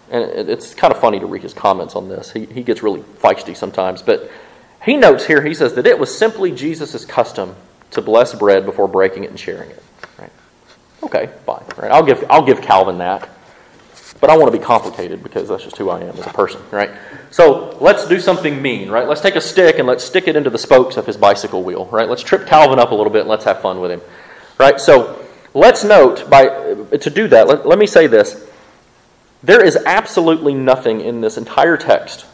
And 0.09 0.49
it's 0.49 0.73
kind 0.73 0.93
of 0.93 0.99
funny 0.99 1.19
to 1.19 1.25
read 1.25 1.41
his 1.41 1.53
comments 1.53 1.95
on 1.95 2.09
this. 2.09 2.31
He, 2.31 2.45
he 2.45 2.61
gets 2.61 2.83
really 2.83 3.01
feisty 3.01 3.55
sometimes. 3.55 4.01
But 4.01 4.29
he 4.83 4.97
notes 4.97 5.25
here, 5.25 5.41
he 5.41 5.53
says 5.53 5.73
that 5.75 5.87
it 5.87 5.97
was 5.97 6.15
simply 6.15 6.51
Jesus' 6.51 7.05
custom 7.05 7.55
to 7.91 8.01
bless 8.01 8.33
bread 8.33 8.65
before 8.65 8.87
breaking 8.87 9.23
it 9.23 9.31
and 9.31 9.39
sharing 9.39 9.69
it. 9.69 9.83
Right? 10.19 10.31
Okay, 11.03 11.29
fine. 11.45 11.63
Right? 11.77 11.91
I'll, 11.91 12.05
give, 12.05 12.23
I'll 12.29 12.45
give 12.45 12.61
Calvin 12.61 12.99
that 12.99 13.29
but 14.21 14.30
I 14.30 14.38
want 14.38 14.51
to 14.51 14.58
be 14.58 14.63
complicated 14.63 15.21
because 15.21 15.49
that's 15.49 15.63
just 15.63 15.78
who 15.78 15.89
I 15.89 16.01
am 16.01 16.17
as 16.17 16.25
a 16.25 16.32
person, 16.32 16.62
right? 16.71 16.89
So 17.32 17.78
let's 17.82 18.08
do 18.08 18.19
something 18.19 18.62
mean, 18.62 18.89
right? 18.89 19.08
Let's 19.08 19.21
take 19.21 19.36
a 19.36 19.41
stick 19.41 19.78
and 19.78 19.88
let's 19.88 20.04
stick 20.04 20.28
it 20.28 20.36
into 20.36 20.49
the 20.49 20.58
spokes 20.58 20.97
of 20.97 21.06
his 21.06 21.17
bicycle 21.17 21.63
wheel, 21.63 21.86
right? 21.88 22.08
Let's 22.08 22.23
trip 22.23 22.47
Calvin 22.47 22.80
up 22.80 22.91
a 22.91 22.95
little 22.95 23.12
bit 23.12 23.21
and 23.21 23.30
let's 23.30 23.43
have 23.45 23.62
fun 23.62 23.82
with 23.82 23.91
him, 23.91 24.01
right? 24.58 24.80
So 24.80 25.21
let's 25.54 25.84
note 25.84 26.30
by 26.30 26.45
to 26.45 27.10
do 27.10 27.28
that. 27.28 27.47
Let, 27.47 27.67
let 27.67 27.78
me 27.78 27.88
say 27.88 28.08
this: 28.08 28.49
there 29.43 29.63
is 29.63 29.75
absolutely 29.86 30.54
nothing 30.54 31.01
in 31.01 31.21
this 31.21 31.38
entire 31.38 31.78
text 31.78 32.25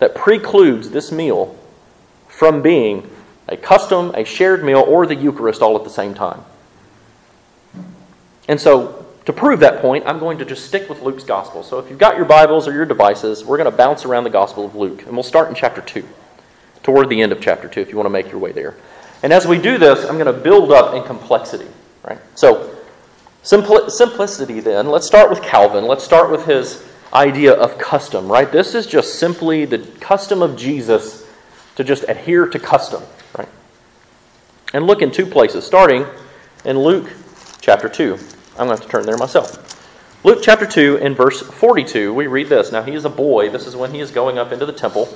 that 0.00 0.14
precludes 0.14 0.90
this 0.90 1.10
meal 1.10 1.56
from 2.28 2.60
being 2.62 3.08
a 3.48 3.56
custom, 3.56 4.12
a 4.14 4.24
shared 4.24 4.64
meal, 4.64 4.84
or 4.86 5.06
the 5.06 5.14
Eucharist 5.14 5.62
all 5.62 5.76
at 5.76 5.84
the 5.84 5.90
same 5.90 6.14
time. 6.14 6.44
And 8.48 8.60
so 8.60 9.06
to 9.24 9.32
prove 9.32 9.60
that 9.60 9.80
point, 9.80 10.04
I'm 10.06 10.18
going 10.18 10.38
to 10.38 10.44
just 10.44 10.66
stick 10.66 10.88
with 10.88 11.02
Luke's 11.02 11.24
gospel. 11.24 11.62
So 11.62 11.78
if 11.78 11.88
you've 11.88 11.98
got 11.98 12.16
your 12.16 12.24
Bibles 12.24 12.66
or 12.66 12.72
your 12.72 12.86
devices, 12.86 13.44
we're 13.44 13.56
going 13.56 13.70
to 13.70 13.76
bounce 13.76 14.04
around 14.04 14.24
the 14.24 14.30
gospel 14.30 14.64
of 14.64 14.74
Luke. 14.74 15.02
And 15.02 15.12
we'll 15.12 15.22
start 15.22 15.48
in 15.48 15.54
chapter 15.54 15.80
2, 15.80 16.06
toward 16.82 17.08
the 17.08 17.22
end 17.22 17.30
of 17.30 17.40
chapter 17.40 17.68
2, 17.68 17.80
if 17.80 17.90
you 17.90 17.96
want 17.96 18.06
to 18.06 18.10
make 18.10 18.30
your 18.30 18.40
way 18.40 18.52
there. 18.52 18.74
And 19.22 19.32
as 19.32 19.46
we 19.46 19.58
do 19.58 19.78
this, 19.78 20.04
I'm 20.04 20.18
going 20.18 20.26
to 20.26 20.32
build 20.32 20.72
up 20.72 20.94
in 20.94 21.04
complexity. 21.04 21.68
Right? 22.02 22.18
So, 22.34 22.76
simpli- 23.44 23.90
simplicity 23.90 24.58
then. 24.58 24.88
Let's 24.88 25.06
start 25.06 25.30
with 25.30 25.40
Calvin. 25.42 25.86
Let's 25.86 26.02
start 26.02 26.30
with 26.30 26.44
his 26.44 26.84
idea 27.14 27.52
of 27.52 27.78
custom, 27.78 28.30
right? 28.30 28.50
This 28.50 28.74
is 28.74 28.86
just 28.86 29.20
simply 29.20 29.64
the 29.66 29.78
custom 30.00 30.42
of 30.42 30.56
Jesus 30.56 31.28
to 31.76 31.84
just 31.84 32.04
adhere 32.08 32.46
to 32.46 32.58
custom, 32.58 33.02
right? 33.38 33.48
And 34.74 34.86
look 34.86 35.02
in 35.02 35.10
two 35.10 35.26
places, 35.26 35.64
starting 35.64 36.06
in 36.64 36.78
Luke 36.78 37.12
chapter 37.60 37.88
2. 37.88 38.18
I'm 38.52 38.66
going 38.66 38.76
to 38.76 38.82
have 38.82 38.82
to 38.82 38.88
turn 38.88 39.06
there 39.06 39.16
myself. 39.16 39.78
Luke 40.24 40.40
chapter 40.42 40.66
2 40.66 40.98
in 40.98 41.14
verse 41.14 41.40
42, 41.40 42.14
we 42.14 42.26
read 42.26 42.48
this. 42.48 42.70
Now, 42.70 42.82
he 42.82 42.92
is 42.92 43.04
a 43.04 43.10
boy. 43.10 43.50
This 43.50 43.66
is 43.66 43.74
when 43.74 43.92
he 43.92 44.00
is 44.00 44.10
going 44.10 44.38
up 44.38 44.52
into 44.52 44.66
the 44.66 44.72
temple. 44.72 45.08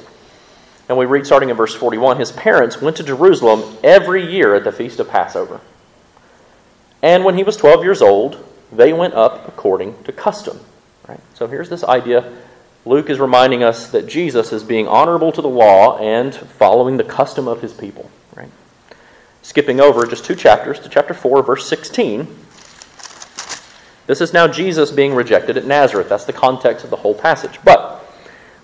And 0.89 0.97
we 0.97 1.05
read 1.05 1.27
starting 1.27 1.51
in 1.51 1.57
verse 1.57 1.75
41 1.75 2.19
His 2.19 2.33
parents 2.33 2.81
went 2.81 2.97
to 2.97 3.03
Jerusalem 3.03 3.77
every 3.85 4.31
year 4.31 4.55
at 4.55 4.65
the 4.65 4.73
feast 4.73 4.99
of 4.99 5.09
Passover. 5.09 5.61
And 7.03 7.25
when 7.25 7.37
he 7.37 7.45
was 7.45 7.57
12 7.57 7.85
years 7.85 8.03
old, 8.03 8.45
they 8.73 8.93
went 8.93 9.15
up 9.15 9.47
according 9.49 10.03
to 10.05 10.13
custom. 10.13 10.59
Right? 11.07 11.21
So 11.35 11.47
here's 11.47 11.69
this 11.69 11.85
idea. 11.85 12.33
Luke 12.85 13.11
is 13.11 13.19
reminding 13.19 13.63
us 13.63 13.91
that 13.91 14.07
Jesus 14.07 14.53
is 14.53 14.65
being 14.65 14.89
honorable 14.89 15.33
to 15.33 15.43
the 15.43 15.49
law 15.49 15.99
and 15.99 16.35
following 16.35 16.97
the 16.97 17.05
custom 17.05 17.49
of 17.49 17.61
his 17.61 17.73
people. 17.73 18.11
Right? 18.35 18.51
Skipping 19.43 19.81
over 19.81 20.07
just 20.07 20.25
two 20.25 20.35
chapters 20.35 20.81
to 20.81 20.89
chapter 20.89 21.15
4, 21.15 21.43
verse 21.43 21.69
16. 21.69 22.27
This 24.07 24.21
is 24.21 24.33
now 24.33 24.47
Jesus 24.47 24.91
being 24.91 25.15
rejected 25.15 25.57
at 25.57 25.67
Nazareth. 25.67 26.09
That's 26.09 26.25
the 26.25 26.33
context 26.33 26.85
of 26.85 26.91
the 26.91 26.97
whole 26.97 27.15
passage. 27.15 27.59
But 27.65 28.05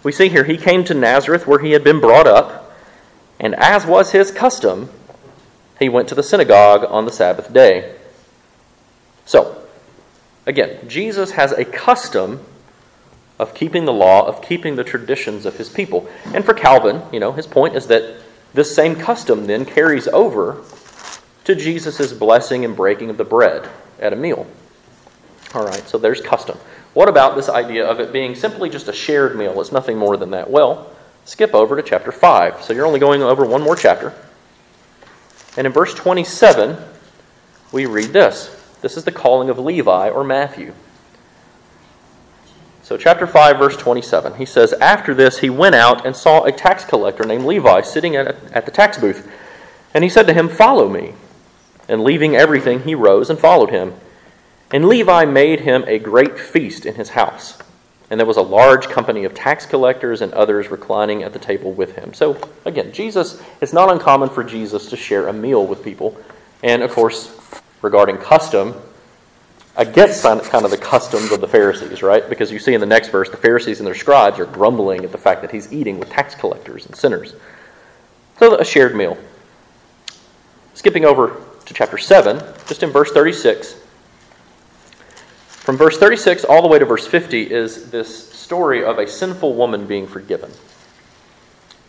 we 0.02 0.12
see 0.12 0.28
here 0.28 0.44
he 0.44 0.57
came 0.57 0.85
to 0.85 0.94
Nazareth 0.94 1.46
where 1.46 1.59
he 1.59 1.72
had 1.72 1.85
been 1.85 2.00
brought 2.00 2.26
up, 2.26 2.72
and 3.40 3.55
as 3.57 3.85
was 3.85 4.12
his 4.12 4.31
custom, 4.31 4.90
he 5.78 5.88
went 5.88 6.09
to 6.09 6.14
the 6.14 6.22
synagogue 6.22 6.85
on 6.88 7.05
the 7.05 7.12
Sabbath 7.12 7.52
day. 7.52 7.96
So, 9.24 9.64
again, 10.46 10.88
Jesus 10.88 11.33
has 11.33 11.52
a 11.52 11.64
custom 11.64 12.44
of 13.38 13.55
keeping 13.55 13.85
the 13.85 13.92
law, 13.92 14.26
of 14.26 14.42
keeping 14.42 14.76
the 14.76 14.85
traditions 14.85 15.44
of 15.46 15.57
his 15.57 15.68
people. 15.68 16.09
And 16.26 16.44
for 16.44 16.55
Calvin, 16.55 17.02
you 17.12 17.18
know, 17.18 17.33
his 17.33 17.46
point 17.46 17.74
is 17.74 17.88
that 17.88 18.20
this 18.55 18.74
same 18.74 18.94
custom 18.94 19.46
then 19.46 19.64
carries 19.64 20.07
over 20.09 20.62
to 21.44 21.55
Jesus' 21.55 22.12
blessing 22.12 22.64
and 22.64 22.76
breaking 22.76 23.11
of 23.11 23.16
the 23.16 23.24
bread 23.24 23.68
at 23.98 24.12
a 24.12 24.16
meal. 24.16 24.46
All 25.55 25.65
right, 25.65 25.87
so 25.88 25.99
there's 25.99 26.21
custom. 26.21 26.59
What 26.95 27.09
about 27.09 27.37
this 27.37 27.49
idea 27.49 27.87
of 27.87 28.01
it 28.01 28.12
being 28.12 28.35
simply 28.35 28.71
just 28.71 28.88
a 28.88 28.93
shared 28.93 29.37
meal? 29.37 29.61
It's 29.61 29.73
nothing 29.73 29.99
more 29.99 30.17
than 30.17 30.31
that. 30.31 30.51
Well, 30.51 30.91
skip 31.25 31.55
over 31.55 31.77
to 31.77 31.83
chapter 31.83 32.12
5. 32.12 32.62
So 32.62 32.73
you're 32.73 32.87
only 32.87 33.01
going 33.01 33.23
over 33.23 33.45
one 33.45 33.62
more 33.62 33.77
chapter. 33.77 34.15
And 35.57 35.67
in 35.67 35.73
verse 35.73 35.95
27, 35.95 36.77
we 37.73 37.87
read 37.87 38.12
this. 38.12 38.57
This 38.81 38.97
is 38.97 39.05
the 39.05 39.12
calling 39.12 39.51
of 39.51 39.59
Levi 39.59 40.11
or 40.11 40.25
Matthew. 40.25 40.73
So, 42.83 42.97
chapter 42.97 43.29
5, 43.29 43.59
verse 43.59 43.77
27, 43.77 44.35
he 44.35 44.45
says, 44.45 44.73
After 44.75 45.15
this, 45.15 45.38
he 45.38 45.49
went 45.49 45.77
out 45.77 46.05
and 46.05 46.17
saw 46.17 46.43
a 46.43 46.53
tax 46.53 46.85
collector 46.85 47.25
named 47.25 47.45
Levi 47.45 47.81
sitting 47.83 48.17
at, 48.17 48.27
at 48.53 48.67
the 48.67 48.73
tax 48.73 48.99
booth. 48.99 49.31
And 49.95 50.03
he 50.03 50.11
said 50.11 50.27
to 50.27 50.35
him, 50.35 50.49
Follow 50.49 50.88
me. 50.88 51.15
And 51.88 52.03
leaving 52.03 52.35
everything, 52.35 52.83
he 52.83 52.95
rose 52.95 53.31
and 53.31 53.38
followed 53.38 53.71
him. 53.71 53.95
And 54.73 54.89
Levi 54.89 55.27
made 55.27 55.61
him 55.61 55.85
a 55.87 55.99
great 55.99 56.39
feast 56.39 56.87
in 56.87 56.95
his 56.95 57.11
house. 57.11 57.59
And 58.11 58.19
there 58.19 58.27
was 58.27 58.37
a 58.37 58.43
large 58.43 58.89
company 58.89 59.25
of 59.25 59.35
tax 59.35 59.65
collectors 59.67 60.21
and 60.23 60.33
others 60.33 60.71
reclining 60.71 61.23
at 61.23 61.33
the 61.33 61.39
table 61.39 61.73
with 61.73 61.95
him. 61.95 62.13
So, 62.13 62.39
again, 62.65 62.93
Jesus, 62.93 63.43
it's 63.61 63.73
not 63.73 63.91
uncommon 63.91 64.29
for 64.29 64.45
Jesus 64.45 64.89
to 64.91 64.97
share 64.97 65.29
a 65.29 65.33
meal 65.33 65.67
with 65.67 65.83
people. 65.83 66.19
And, 66.63 66.83
of 66.83 66.93
course, 66.93 67.39
regarding 67.81 68.19
custom, 68.19 68.75
against 69.77 70.23
kind 70.23 70.65
of 70.65 70.71
the 70.71 70.77
customs 70.77 71.33
of 71.33 71.41
the 71.41 71.49
Pharisees, 71.49 72.03
right? 72.03 72.29
Because 72.29 72.53
you 72.53 72.59
see 72.59 72.75
in 72.75 72.81
the 72.81 72.87
next 72.87 73.09
verse, 73.09 73.31
the 73.31 73.37
Pharisees 73.39 73.81
and 73.81 73.87
their 73.87 73.95
scribes 73.95 74.39
are 74.39 74.47
grumbling 74.47 75.05
at 75.05 75.13
the 75.13 75.19
fact 75.19 75.41
that 75.41 75.51
he's 75.51 75.73
eating 75.73 75.99
with 75.99 76.11
tax 76.11 76.35
collectors 76.35 76.85
and 76.87 76.95
sinners. 76.95 77.35
So, 78.39 78.57
a 78.57 78.65
shared 78.65 78.95
meal. 78.95 79.17
Skipping 80.75 81.05
over 81.05 81.41
to 81.65 81.75
chapter 81.75 81.97
7, 81.97 82.39
just 82.67 82.83
in 82.83 82.91
verse 82.91 83.11
36. 83.13 83.82
From 85.62 85.77
verse 85.77 85.96
36 85.96 86.44
all 86.44 86.61
the 86.61 86.66
way 86.66 86.81
to 86.81 86.85
verse 86.85 87.07
50 87.07 87.53
is 87.53 87.88
this 87.88 88.33
story 88.33 88.85
of 88.85 88.98
a 88.98 89.07
sinful 89.07 89.55
woman 89.55 89.87
being 89.87 90.09
forgiven. 90.09 90.51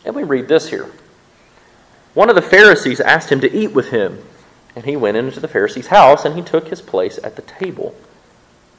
And 0.05 0.15
we 0.15 0.23
read 0.23 0.47
this 0.47 0.69
here. 0.69 0.91
One 2.13 2.29
of 2.29 2.35
the 2.35 2.41
Pharisees 2.43 2.99
asked 2.99 3.31
him 3.31 3.41
to 3.41 3.51
eat 3.51 3.71
with 3.71 3.89
him, 3.89 4.23
and 4.75 4.85
he 4.85 4.95
went 4.95 5.17
into 5.17 5.39
the 5.39 5.47
Pharisee's 5.47 5.87
house 5.87 6.23
and 6.23 6.35
he 6.35 6.43
took 6.43 6.67
his 6.67 6.83
place 6.83 7.17
at 7.23 7.35
the 7.35 7.41
table. 7.41 7.95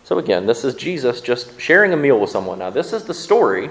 So 0.04 0.18
again, 0.18 0.46
this 0.46 0.64
is 0.64 0.76
Jesus 0.76 1.20
just 1.20 1.60
sharing 1.60 1.92
a 1.92 1.96
meal 1.96 2.20
with 2.20 2.30
someone. 2.30 2.60
Now, 2.60 2.70
this 2.70 2.92
is 2.92 3.02
the 3.02 3.14
story 3.14 3.70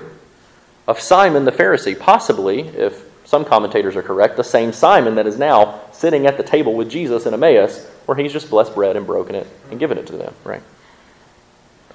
of 0.90 1.00
Simon 1.00 1.46
the 1.46 1.54
Pharisee, 1.54 1.98
possibly, 1.98 2.68
if 2.68 3.06
some 3.24 3.46
commentators 3.46 3.96
are 3.96 4.04
correct, 4.04 4.36
the 4.36 4.44
same 4.44 4.74
Simon 4.74 5.16
that 5.16 5.26
is 5.26 5.38
now 5.38 5.80
sitting 5.94 6.28
at 6.28 6.36
the 6.36 6.44
table 6.44 6.74
with 6.74 6.90
Jesus 6.90 7.26
in 7.26 7.34
Emmaus, 7.34 7.86
where 8.08 8.18
he's 8.18 8.34
just 8.34 8.50
blessed 8.50 8.76
bread 8.76 8.98
and 8.98 9.08
broken 9.08 9.36
it 9.36 9.48
and 9.72 9.80
given 9.80 9.98
it 9.98 10.06
to 10.08 10.18
them, 10.18 10.34
right? 10.44 10.62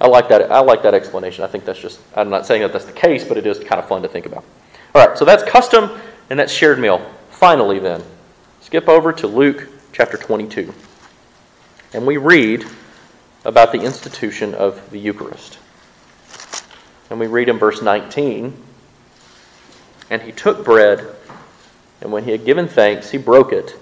I 0.01 0.07
like 0.07 0.29
that. 0.29 0.51
I 0.51 0.59
like 0.59 0.83
that 0.83 0.93
explanation. 0.93 1.43
I 1.43 1.47
think 1.47 1.65
that's 1.65 1.79
just. 1.79 1.99
I'm 2.15 2.29
not 2.29 2.45
saying 2.45 2.61
that 2.61 2.71
that's 2.71 2.85
the 2.85 2.91
case, 2.91 3.23
but 3.23 3.37
it 3.37 3.45
is 3.45 3.59
kind 3.59 3.79
of 3.79 3.87
fun 3.87 4.01
to 4.01 4.07
think 4.07 4.25
about. 4.25 4.43
All 4.95 5.05
right, 5.05 5.17
so 5.17 5.25
that's 5.25 5.43
custom 5.43 5.99
and 6.29 6.39
that's 6.39 6.53
shared 6.53 6.79
meal. 6.79 7.05
Finally, 7.31 7.79
then, 7.79 8.03
skip 8.61 8.87
over 8.87 9.11
to 9.13 9.27
Luke 9.27 9.67
chapter 9.91 10.17
22, 10.17 10.73
and 11.93 12.05
we 12.05 12.17
read 12.17 12.65
about 13.45 13.71
the 13.71 13.81
institution 13.81 14.53
of 14.53 14.89
the 14.91 14.99
Eucharist. 14.99 15.59
And 17.09 17.19
we 17.19 17.27
read 17.27 17.49
in 17.49 17.57
verse 17.57 17.81
19 17.81 18.53
And 20.09 20.21
he 20.21 20.31
took 20.31 20.63
bread, 20.63 21.15
and 22.01 22.11
when 22.11 22.23
he 22.23 22.31
had 22.31 22.45
given 22.45 22.67
thanks, 22.67 23.09
he 23.09 23.17
broke 23.17 23.51
it, 23.51 23.75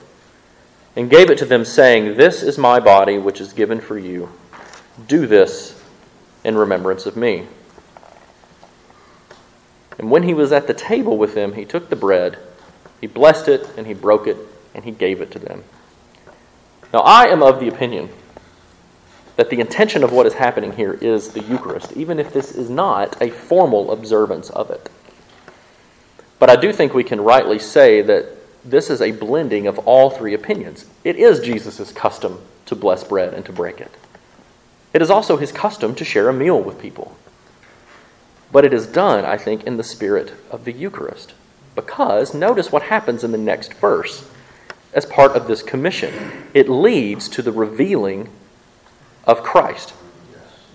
and 0.95 1.09
gave 1.09 1.29
it 1.29 1.37
to 1.39 1.45
them, 1.45 1.65
saying, 1.65 2.15
This 2.17 2.43
is 2.43 2.57
my 2.57 2.79
body, 2.79 3.17
which 3.17 3.41
is 3.41 3.53
given 3.53 3.79
for 3.79 3.97
you. 3.97 4.29
Do 5.07 5.27
this 5.27 5.76
in 6.47 6.57
remembrance 6.57 7.05
of 7.05 7.17
me. 7.17 7.45
And 9.99 10.09
when 10.09 10.23
he 10.23 10.33
was 10.33 10.53
at 10.53 10.65
the 10.65 10.73
table 10.73 11.17
with 11.17 11.35
them, 11.35 11.53
he 11.53 11.65
took 11.65 11.89
the 11.89 11.95
bread, 11.95 12.39
he 13.01 13.07
blessed 13.07 13.49
it, 13.49 13.69
and 13.77 13.85
he 13.85 13.93
broke 13.93 14.27
it, 14.27 14.37
and 14.73 14.85
he 14.85 14.91
gave 14.91 15.19
it 15.19 15.29
to 15.31 15.39
them. 15.39 15.65
Now, 16.93 16.99
I 16.99 17.25
am 17.25 17.43
of 17.43 17.59
the 17.59 17.67
opinion 17.67 18.09
that 19.35 19.49
the 19.49 19.59
intention 19.59 20.03
of 20.05 20.13
what 20.13 20.25
is 20.25 20.33
happening 20.33 20.71
here 20.71 20.93
is 20.93 21.29
the 21.29 21.43
Eucharist, 21.43 21.91
even 21.97 22.17
if 22.17 22.31
this 22.31 22.53
is 22.55 22.69
not 22.69 23.21
a 23.21 23.29
formal 23.29 23.91
observance 23.91 24.49
of 24.49 24.71
it. 24.71 24.89
But 26.39 26.49
I 26.49 26.55
do 26.55 26.71
think 26.71 26.93
we 26.93 27.03
can 27.03 27.19
rightly 27.19 27.59
say 27.59 28.01
that 28.03 28.25
this 28.63 28.89
is 28.89 29.01
a 29.01 29.11
blending 29.11 29.67
of 29.67 29.79
all 29.79 30.09
three 30.09 30.33
opinions. 30.33 30.85
It 31.03 31.17
is 31.17 31.41
Jesus' 31.41 31.91
custom 31.91 32.39
to 32.67 32.75
bless 32.75 33.03
bread 33.03 33.33
and 33.33 33.45
to 33.45 33.51
break 33.51 33.81
it. 33.81 33.91
It 34.93 35.01
is 35.01 35.09
also 35.09 35.37
his 35.37 35.51
custom 35.51 35.95
to 35.95 36.05
share 36.05 36.29
a 36.29 36.33
meal 36.33 36.61
with 36.61 36.79
people. 36.79 37.17
But 38.51 38.65
it 38.65 38.73
is 38.73 38.87
done, 38.87 39.25
I 39.25 39.37
think, 39.37 39.63
in 39.65 39.77
the 39.77 39.83
spirit 39.83 40.33
of 40.49 40.65
the 40.65 40.71
Eucharist. 40.71 41.33
Because 41.75 42.33
notice 42.33 42.71
what 42.71 42.83
happens 42.83 43.23
in 43.23 43.31
the 43.31 43.37
next 43.37 43.73
verse 43.75 44.27
as 44.93 45.05
part 45.05 45.33
of 45.33 45.47
this 45.47 45.61
commission. 45.61 46.49
It 46.55 46.67
leads 46.67 47.29
to 47.29 47.43
the 47.43 47.51
revealing 47.51 48.29
of 49.25 49.43
Christ. 49.43 49.93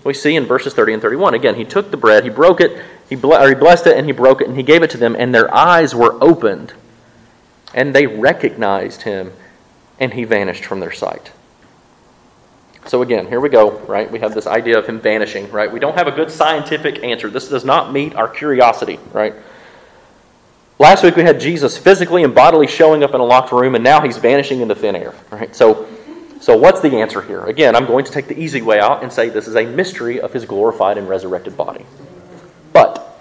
We 0.05 0.13
see 0.13 0.37
in 0.37 0.45
verses 0.45 0.73
30 0.73 0.93
and 0.93 1.01
31. 1.01 1.33
Again, 1.33 1.55
he 1.55 1.65
took 1.65 1.91
the 1.91 1.97
bread, 1.97 2.23
he 2.23 2.29
broke 2.29 2.61
it, 2.61 2.81
he, 3.09 3.15
ble- 3.15 3.45
he 3.45 3.53
blessed 3.53 3.87
it, 3.87 3.97
and 3.97 4.05
he 4.05 4.13
broke 4.13 4.39
it, 4.39 4.47
and 4.47 4.55
he 4.55 4.63
gave 4.63 4.81
it 4.81 4.91
to 4.91 4.97
them, 4.97 5.13
and 5.19 5.35
their 5.35 5.53
eyes 5.53 5.93
were 5.93 6.17
opened, 6.23 6.71
and 7.73 7.93
they 7.93 8.07
recognized 8.07 9.01
him, 9.01 9.33
and 9.99 10.13
he 10.13 10.23
vanished 10.23 10.63
from 10.63 10.79
their 10.79 10.91
sight. 10.93 11.32
So 12.85 13.01
again, 13.01 13.27
here 13.27 13.39
we 13.39 13.49
go, 13.49 13.71
right? 13.81 14.11
We 14.11 14.19
have 14.19 14.33
this 14.33 14.47
idea 14.47 14.77
of 14.77 14.85
him 14.85 14.99
vanishing, 14.99 15.49
right? 15.51 15.71
We 15.71 15.79
don't 15.79 15.95
have 15.95 16.07
a 16.07 16.11
good 16.11 16.29
scientific 16.29 17.03
answer. 17.03 17.29
This 17.29 17.47
does 17.47 17.63
not 17.63 17.93
meet 17.93 18.15
our 18.15 18.27
curiosity, 18.27 18.99
right? 19.11 19.33
Last 20.79 21.03
week 21.03 21.15
we 21.15 21.23
had 21.23 21.39
Jesus 21.39 21.77
physically 21.77 22.23
and 22.23 22.35
bodily 22.35 22.67
showing 22.67 23.03
up 23.03 23.13
in 23.13 23.21
a 23.21 23.25
locked 23.25 23.51
room, 23.51 23.75
and 23.75 23.83
now 23.83 24.01
he's 24.01 24.17
vanishing 24.17 24.61
into 24.61 24.75
thin 24.75 24.95
air, 24.95 25.13
right? 25.31 25.55
So 25.55 25.87
so, 26.43 26.57
what's 26.57 26.81
the 26.81 26.97
answer 26.97 27.21
here? 27.21 27.45
Again, 27.45 27.73
I'm 27.73 27.85
going 27.85 28.03
to 28.03 28.11
take 28.11 28.27
the 28.27 28.37
easy 28.37 28.61
way 28.61 28.77
out 28.77 29.01
and 29.01 29.09
say 29.09 29.29
this 29.29 29.47
is 29.47 29.55
a 29.55 29.65
mystery 29.65 30.19
of 30.19 30.33
his 30.33 30.43
glorified 30.43 30.97
and 30.97 31.07
resurrected 31.07 31.55
body. 31.55 31.85
But, 32.73 33.17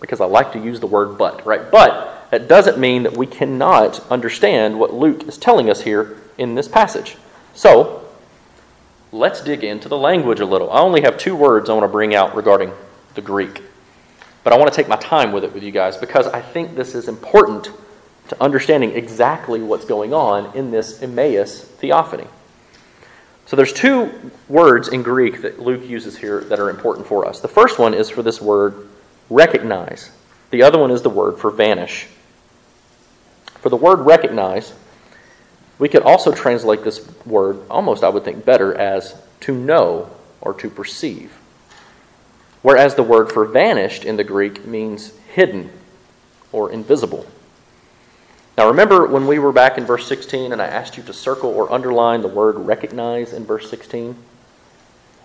because 0.00 0.20
I 0.20 0.24
like 0.24 0.50
to 0.54 0.58
use 0.58 0.80
the 0.80 0.88
word 0.88 1.16
but, 1.16 1.46
right? 1.46 1.70
But, 1.70 2.26
that 2.32 2.48
doesn't 2.48 2.76
mean 2.76 3.04
that 3.04 3.16
we 3.16 3.28
cannot 3.28 4.04
understand 4.10 4.76
what 4.76 4.92
Luke 4.92 5.28
is 5.28 5.38
telling 5.38 5.70
us 5.70 5.80
here 5.80 6.16
in 6.36 6.56
this 6.56 6.66
passage. 6.66 7.16
So, 7.54 8.03
let's 9.14 9.40
dig 9.40 9.62
into 9.62 9.88
the 9.88 9.96
language 9.96 10.40
a 10.40 10.44
little. 10.44 10.70
I 10.72 10.80
only 10.80 11.02
have 11.02 11.16
two 11.16 11.36
words 11.36 11.70
I 11.70 11.72
want 11.72 11.84
to 11.84 11.88
bring 11.88 12.16
out 12.16 12.34
regarding 12.34 12.72
the 13.14 13.22
Greek. 13.22 13.62
But 14.42 14.52
I 14.52 14.58
want 14.58 14.72
to 14.72 14.76
take 14.76 14.88
my 14.88 14.96
time 14.96 15.30
with 15.30 15.44
it 15.44 15.54
with 15.54 15.62
you 15.62 15.70
guys 15.70 15.96
because 15.96 16.26
I 16.26 16.40
think 16.42 16.74
this 16.74 16.96
is 16.96 17.06
important 17.06 17.70
to 18.28 18.42
understanding 18.42 18.90
exactly 18.90 19.62
what's 19.62 19.84
going 19.84 20.12
on 20.12 20.56
in 20.56 20.72
this 20.72 21.00
Emmaus 21.00 21.62
theophany. 21.62 22.26
So 23.46 23.54
there's 23.54 23.72
two 23.72 24.32
words 24.48 24.88
in 24.88 25.02
Greek 25.02 25.42
that 25.42 25.60
Luke 25.60 25.88
uses 25.88 26.18
here 26.18 26.40
that 26.44 26.58
are 26.58 26.68
important 26.68 27.06
for 27.06 27.24
us. 27.24 27.40
The 27.40 27.48
first 27.48 27.78
one 27.78 27.94
is 27.94 28.10
for 28.10 28.22
this 28.22 28.40
word 28.40 28.88
recognize. 29.30 30.10
The 30.50 30.62
other 30.62 30.78
one 30.78 30.90
is 30.90 31.02
the 31.02 31.10
word 31.10 31.38
for 31.38 31.52
vanish. 31.52 32.08
For 33.60 33.68
the 33.68 33.76
word 33.76 34.00
recognize, 34.00 34.72
we 35.78 35.88
could 35.88 36.02
also 36.02 36.32
translate 36.32 36.84
this 36.84 37.06
word, 37.26 37.60
almost 37.68 38.04
I 38.04 38.08
would 38.08 38.24
think 38.24 38.44
better, 38.44 38.74
as 38.74 39.14
to 39.40 39.54
know 39.54 40.10
or 40.40 40.54
to 40.54 40.70
perceive. 40.70 41.32
Whereas 42.62 42.94
the 42.94 43.02
word 43.02 43.30
for 43.30 43.44
vanished 43.44 44.04
in 44.04 44.16
the 44.16 44.24
Greek 44.24 44.64
means 44.66 45.12
hidden 45.34 45.70
or 46.52 46.70
invisible. 46.70 47.26
Now, 48.56 48.68
remember 48.68 49.06
when 49.06 49.26
we 49.26 49.38
were 49.40 49.52
back 49.52 49.76
in 49.76 49.84
verse 49.84 50.06
16 50.06 50.52
and 50.52 50.62
I 50.62 50.66
asked 50.66 50.96
you 50.96 51.02
to 51.04 51.12
circle 51.12 51.50
or 51.50 51.72
underline 51.72 52.22
the 52.22 52.28
word 52.28 52.56
recognize 52.56 53.32
in 53.32 53.44
verse 53.44 53.68
16? 53.68 54.16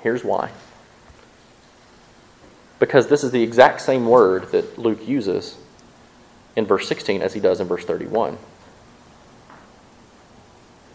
Here's 0.02 0.24
why. 0.24 0.52
Because 2.80 3.08
this 3.08 3.24
is 3.24 3.32
the 3.32 3.44
exact 3.44 3.82
same 3.82 4.08
word 4.08 4.52
that 4.52 4.80
Luke 4.80 5.08
uses 5.08 5.58
in 6.56 6.66
verse 6.66 6.88
16 6.88 7.22
as 7.22 7.34
he 7.34 7.40
does 7.40 7.60
in 7.60 7.68
verse 7.68 7.86
31. 7.86 8.38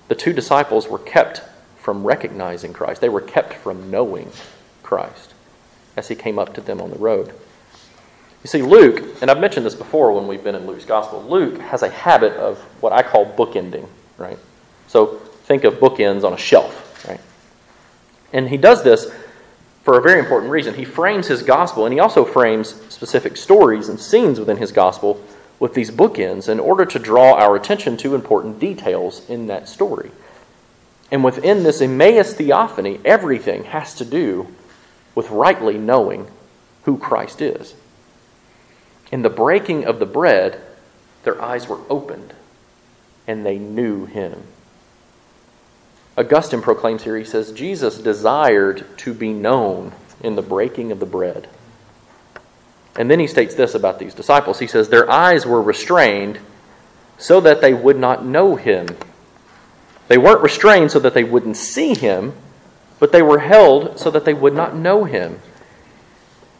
The 0.08 0.14
two 0.14 0.32
disciples 0.32 0.88
were 0.88 0.98
kept 0.98 1.42
from 1.78 2.04
recognizing 2.04 2.72
Christ, 2.72 3.00
they 3.00 3.08
were 3.08 3.20
kept 3.20 3.54
from 3.54 3.90
knowing 3.90 4.30
Christ 4.82 5.34
as 5.96 6.08
he 6.08 6.14
came 6.14 6.38
up 6.38 6.54
to 6.54 6.60
them 6.60 6.80
on 6.80 6.90
the 6.90 6.98
road. 6.98 7.34
You 8.42 8.48
see, 8.48 8.62
Luke, 8.62 9.02
and 9.22 9.30
I've 9.30 9.40
mentioned 9.40 9.64
this 9.64 9.74
before 9.74 10.12
when 10.12 10.26
we've 10.26 10.44
been 10.44 10.54
in 10.54 10.66
Luke's 10.66 10.84
gospel, 10.84 11.22
Luke 11.22 11.58
has 11.60 11.82
a 11.82 11.88
habit 11.88 12.34
of 12.34 12.58
what 12.80 12.92
I 12.92 13.02
call 13.02 13.24
bookending, 13.24 13.88
right? 14.18 14.38
So 14.86 15.18
think 15.44 15.64
of 15.64 15.74
bookends 15.74 16.24
on 16.24 16.34
a 16.34 16.36
shelf, 16.36 17.06
right? 17.08 17.20
And 18.32 18.48
he 18.48 18.58
does 18.58 18.82
this 18.82 19.10
for 19.82 19.98
a 19.98 20.02
very 20.02 20.18
important 20.18 20.50
reason. 20.50 20.74
He 20.74 20.84
frames 20.84 21.26
his 21.26 21.42
gospel, 21.42 21.86
and 21.86 21.92
he 21.92 22.00
also 22.00 22.24
frames 22.24 22.74
specific 22.92 23.36
stories 23.36 23.88
and 23.88 23.98
scenes 23.98 24.38
within 24.38 24.56
his 24.56 24.72
gospel 24.72 25.22
with 25.58 25.74
these 25.74 25.90
bookends 25.90 26.48
in 26.48 26.60
order 26.60 26.84
to 26.84 26.98
draw 26.98 27.34
our 27.34 27.56
attention 27.56 27.96
to 27.98 28.14
important 28.14 28.58
details 28.58 29.28
in 29.28 29.46
that 29.46 29.68
story. 29.68 30.10
And 31.10 31.22
within 31.22 31.62
this 31.62 31.80
Emmaus 31.80 32.34
theophany, 32.34 33.00
everything 33.04 33.64
has 33.64 33.94
to 33.96 34.04
do 34.04 34.48
with 35.14 35.30
rightly 35.30 35.78
knowing 35.78 36.26
who 36.84 36.98
Christ 36.98 37.40
is. 37.40 37.74
In 39.12 39.22
the 39.22 39.30
breaking 39.30 39.84
of 39.84 39.98
the 39.98 40.06
bread, 40.06 40.60
their 41.22 41.40
eyes 41.40 41.68
were 41.68 41.80
opened 41.88 42.34
and 43.26 43.44
they 43.44 43.58
knew 43.58 44.06
him. 44.06 44.42
Augustine 46.16 46.62
proclaims 46.62 47.02
here, 47.02 47.16
he 47.16 47.24
says, 47.24 47.52
Jesus 47.52 47.98
desired 47.98 48.84
to 48.98 49.12
be 49.12 49.32
known 49.32 49.92
in 50.20 50.36
the 50.36 50.42
breaking 50.42 50.92
of 50.92 51.00
the 51.00 51.06
bread. 51.06 51.48
And 52.96 53.10
then 53.10 53.18
he 53.18 53.26
states 53.26 53.54
this 53.54 53.74
about 53.74 53.98
these 53.98 54.14
disciples. 54.14 54.58
He 54.58 54.66
says, 54.66 54.88
Their 54.88 55.10
eyes 55.10 55.46
were 55.46 55.62
restrained 55.62 56.38
so 57.18 57.40
that 57.40 57.60
they 57.60 57.74
would 57.74 57.98
not 57.98 58.24
know 58.24 58.56
him. 58.56 58.88
They 60.08 60.18
weren't 60.18 60.42
restrained 60.42 60.90
so 60.90 61.00
that 61.00 61.14
they 61.14 61.24
wouldn't 61.24 61.56
see 61.56 61.94
him, 61.94 62.34
but 63.00 63.12
they 63.12 63.22
were 63.22 63.40
held 63.40 63.98
so 63.98 64.10
that 64.10 64.24
they 64.24 64.34
would 64.34 64.54
not 64.54 64.76
know 64.76 65.04
him. 65.04 65.40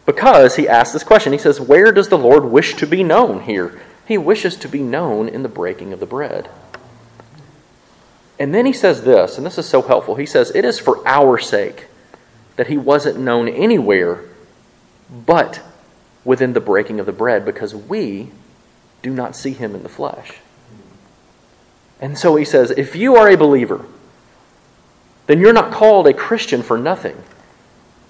Because 0.07 0.57
he 0.57 0.69
asks 0.69 0.93
this 0.93 1.05
question. 1.05 1.33
He 1.33 1.39
says, 1.39 1.61
Where 1.61 1.93
does 1.93 2.09
the 2.09 2.19
Lord 2.19 2.45
wish 2.45 2.75
to 2.75 2.87
be 2.87 3.03
known 3.03 3.43
here? 3.43 3.81
He 4.07 4.19
wishes 4.19 4.57
to 4.57 4.69
be 4.69 4.83
known 4.83 5.29
in 5.29 5.43
the 5.43 5.49
breaking 5.49 5.93
of 5.93 6.01
the 6.01 6.07
bread. 6.07 6.49
And 8.39 8.53
then 8.53 8.67
he 8.67 8.73
says 8.73 9.05
this, 9.05 9.39
and 9.39 9.47
this 9.47 9.59
is 9.59 9.67
so 9.67 9.81
helpful. 9.81 10.17
He 10.17 10.27
says, 10.27 10.51
It 10.55 10.65
is 10.65 10.79
for 10.79 11.07
our 11.07 11.39
sake 11.39 11.87
that 12.57 12.67
he 12.67 12.77
wasn't 12.77 13.19
known 13.19 13.49
anywhere 13.49 14.25
but 15.27 15.63
within 16.25 16.53
the 16.53 16.61
breaking 16.61 17.01
of 17.01 17.07
the 17.07 17.13
bread, 17.13 17.45
because 17.45 17.75
we 17.75 18.31
do 19.03 19.11
not 19.11 19.37
see 19.37 19.53
him 19.53 19.75
in 19.75 19.83
the 19.83 19.89
flesh. 19.89 20.33
And 22.01 22.19
so 22.19 22.37
he 22.37 22.45
says, 22.45 22.71
If 22.71 22.97
you 22.97 23.17
are 23.17 23.29
a 23.29 23.37
believer, 23.37 23.85
then 25.27 25.41
you're 25.41 25.53
not 25.53 25.73
called 25.73 26.07
a 26.07 26.15
Christian 26.15 26.63
for 26.63 26.79
nothing. 26.79 27.23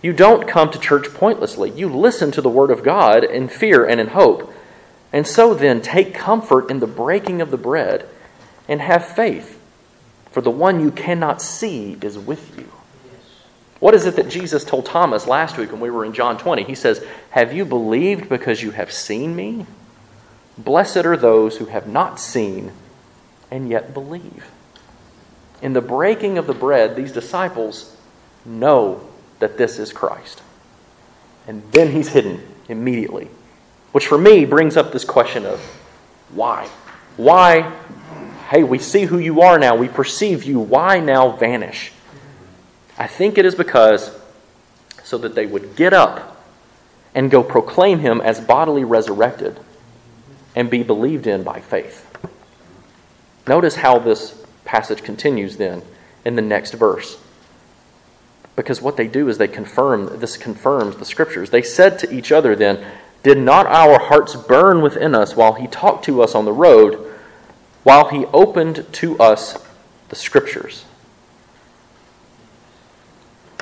You 0.03 0.13
don't 0.13 0.49
come 0.49 0.71
to 0.71 0.79
church 0.79 1.15
pointlessly. 1.15 1.71
You 1.71 1.89
listen 1.89 2.31
to 2.33 2.43
the 2.43 2.51
Word 2.51 2.71
of 2.71 2.83
God 2.83 3.25
in 3.25 3.49
fear 3.49 3.87
and 3.87 4.01
in 4.01 4.09
hope. 4.09 4.53
And 5.13 5.27
so 5.27 5.55
then, 5.55 5.81
take 5.81 6.13
comfort 6.13 6.71
in 6.71 6.81
the 6.81 6.87
breaking 6.87 7.41
of 7.41 7.51
the 7.51 7.57
bread 7.57 8.09
and 8.69 8.81
have 8.81 9.07
faith, 9.07 9.61
for 10.31 10.41
the 10.41 10.51
one 10.51 10.81
you 10.81 10.91
cannot 10.91 11.41
see 11.41 11.97
is 12.03 12.19
with 12.19 12.59
you. 12.59 12.69
What 13.85 13.93
is 13.93 14.07
it 14.07 14.17
that 14.17 14.31
Jesus 14.31 14.65
told 14.65 14.87
Thomas 14.87 15.27
last 15.27 15.59
week 15.59 15.71
when 15.71 15.79
we 15.79 15.91
were 15.91 16.07
in 16.07 16.15
John 16.15 16.39
20? 16.39 16.63
He 16.63 16.75
says, 16.75 17.05
Have 17.29 17.53
you 17.53 17.67
believed 17.67 18.31
because 18.31 18.63
you 18.63 18.71
have 18.71 18.91
seen 18.91 19.37
me? 19.37 19.67
Blessed 20.57 21.05
are 21.05 21.19
those 21.19 21.59
who 21.59 21.67
have 21.67 21.87
not 21.87 22.19
seen 22.19 22.73
and 23.51 23.69
yet 23.69 23.93
believe. 23.93 24.51
In 25.61 25.75
the 25.75 25.83
breaking 25.83 26.39
of 26.39 26.47
the 26.47 26.55
bread, 26.55 26.97
these 26.97 27.13
disciples 27.13 27.95
know 28.47 29.07
that 29.39 29.59
this 29.59 29.79
is 29.79 29.93
Christ. 29.93 30.41
And 31.47 31.63
then 31.71 31.93
he's 31.93 32.09
hidden 32.09 32.41
immediately. 32.71 33.29
Which 33.93 34.07
for 34.07 34.17
me 34.17 34.47
brings 34.47 34.79
up 34.79 34.93
this 34.93 35.05
question 35.05 35.45
of 35.45 35.61
why? 36.31 36.71
Why? 37.19 37.71
Hey, 38.49 38.63
we 38.63 38.79
see 38.79 39.03
who 39.03 39.19
you 39.19 39.43
are 39.43 39.59
now, 39.59 39.77
we 39.77 39.89
perceive 39.89 40.45
you. 40.45 40.59
Why 40.59 41.01
now 41.01 41.37
vanish? 41.37 41.93
I 42.99 43.07
think 43.07 43.39
it 43.39 43.45
is 43.45 43.55
because 43.55 44.17
so 45.03 45.19
that 45.19 45.35
they 45.35 45.47
would 45.47 45.77
get 45.77 45.93
up 45.93 46.43
and 47.15 47.31
go 47.31 47.43
proclaim 47.43 47.99
him 48.01 48.21
as 48.21 48.41
bodily 48.41 48.85
resurrected 48.85 49.59
and 50.55 50.71
be 50.71 50.83
believed 50.83 51.27
in 51.27 51.43
by 51.43 51.61
faith. 51.61 52.07
Notice 53.47 53.77
how 53.77 53.99
this 53.99 54.45
passage 54.65 55.03
continues 55.03 55.57
then 55.57 55.83
in 56.25 56.37
the 56.37 56.43
next 56.43 56.73
verse. 56.73 57.19
Because 58.57 58.81
what 58.81 58.97
they 58.97 59.09
do 59.09 59.29
is 59.29 59.37
they 59.37 59.49
confirm, 59.49 60.21
this 60.21 60.37
confirms 60.37 60.97
the 60.97 61.05
scriptures. 61.05 61.51
They 61.51 61.63
said 61.63 61.99
to 62.01 62.15
each 62.15 62.33
other 62.33 62.55
then, 62.55 62.85
Did 63.23 63.39
not 63.39 63.67
our 63.67 63.99
hearts 63.99 64.37
burn 64.37 64.81
within 64.81 65.15
us 65.15 65.37
while 65.37 65.55
he 65.55 65.67
talked 65.67 66.05
to 66.07 66.23
us 66.23 66.35
on 66.35 66.45
the 66.45 66.53
road, 66.53 67.13
while 67.83 68.09
he 68.09 68.27
opened 68.27 68.87
to 68.93 69.19
us 69.19 69.63
the 70.09 70.17
scriptures? 70.17 70.85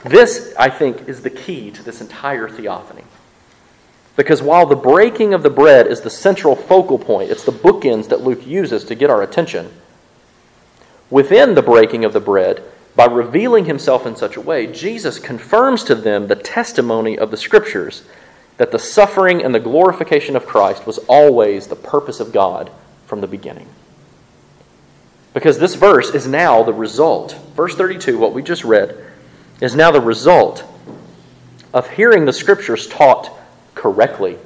This, 0.05 0.55
I 0.59 0.69
think, 0.69 1.09
is 1.09 1.23
the 1.23 1.31
key 1.31 1.71
to 1.73 1.83
this 1.83 2.01
entire 2.01 2.49
theophany. 2.49 3.05
Because 4.17 4.43
while 4.43 4.67
the 4.67 4.77
breaking 4.77 5.33
of 5.33 5.43
the 5.43 5.51
bread 5.51 5.87
is 5.87 6.01
the 6.01 6.11
central 6.11 6.55
focal 6.55 6.99
point, 6.99 7.31
it's 7.31 7.45
the 7.45 7.53
bookends 7.53 8.09
that 8.09 8.23
Luke 8.23 8.47
uses 8.47 8.85
to 8.85 8.95
get 8.95 9.11
our 9.11 9.23
attention, 9.23 9.71
within 11.09 11.55
the 11.55 11.63
breaking 11.63 12.05
of 12.05 12.13
the 12.13 12.21
bread, 12.21 12.63
by 12.95 13.07
revealing 13.07 13.65
himself 13.65 14.07
in 14.07 14.17
such 14.17 14.37
a 14.37 14.41
way, 14.41 14.67
Jesus 14.67 15.19
confirms 15.19 15.85
to 15.85 15.95
them 15.95 16.27
the 16.27 16.37
testimony 16.37 17.19
of 17.19 17.31
the 17.31 17.37
Scriptures 17.37 18.03
that 18.59 18.71
the 18.71 18.79
suffering 18.79 19.43
and 19.43 19.55
the 19.55 19.61
glorification 19.61 20.37
of 20.37 20.47
Christ 20.47 20.87
was 20.87 20.99
always 21.09 21.67
the 21.67 21.77
purpose 21.77 22.21
of 22.21 22.33
God 22.33 22.71
from 23.07 23.23
the 23.23 23.27
beginning. 23.27 23.69
Because 25.33 25.59
this 25.59 25.75
verse 25.75 26.11
is 26.11 26.27
now 26.27 26.63
the 26.63 26.75
result. 26.75 27.33
Verse 27.57 27.75
32, 27.75 28.19
what 28.19 28.35
we 28.35 28.43
just 28.43 28.65
read, 28.65 29.12
is 29.63 29.77
now 29.77 29.93
the 29.93 30.01
result 30.01 30.65
of 31.73 31.89
hearing 31.89 32.25
the 32.25 32.33
Scriptures 32.33 32.89
taught 32.89 33.31
correctly 33.77 34.37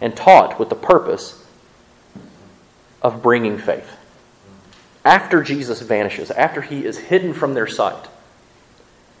and 0.00 0.16
taught 0.16 0.60
with 0.60 0.68
the 0.68 0.76
purpose 0.76 1.44
of 3.02 3.20
bringing 3.20 3.58
faith. 3.58 3.96
After 5.04 5.42
Jesus 5.42 5.80
vanishes, 5.80 6.30
after 6.30 6.62
he 6.62 6.84
is 6.84 6.96
hidden 6.96 7.34
from 7.34 7.54
their 7.54 7.66
sight, 7.66 8.06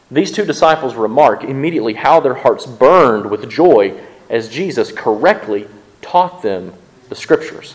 these 0.08 0.30
two 0.30 0.44
disciples 0.44 0.94
remark 0.94 1.42
immediately 1.42 1.94
how 1.94 2.20
their 2.20 2.34
hearts 2.34 2.64
burned 2.64 3.28
with 3.28 3.50
joy 3.50 4.00
as 4.28 4.48
Jesus 4.48 4.92
correctly 4.92 5.66
taught 6.00 6.42
them 6.42 6.72
the 7.08 7.16
Scriptures. 7.16 7.74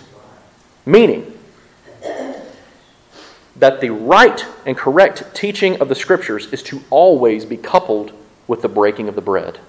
Meaning 0.85 1.34
that 3.57 3.81
the 3.81 3.89
right 3.89 4.45
and 4.65 4.77
correct 4.77 5.33
teaching 5.33 5.81
of 5.81 5.89
the 5.89 5.95
Scriptures 5.95 6.51
is 6.51 6.61
to 6.63 6.81
always 6.89 7.45
be 7.45 7.57
coupled 7.57 8.11
with 8.47 8.61
the 8.61 8.69
breaking 8.69 9.07
of 9.07 9.15
the 9.15 9.21
bread. 9.21 9.59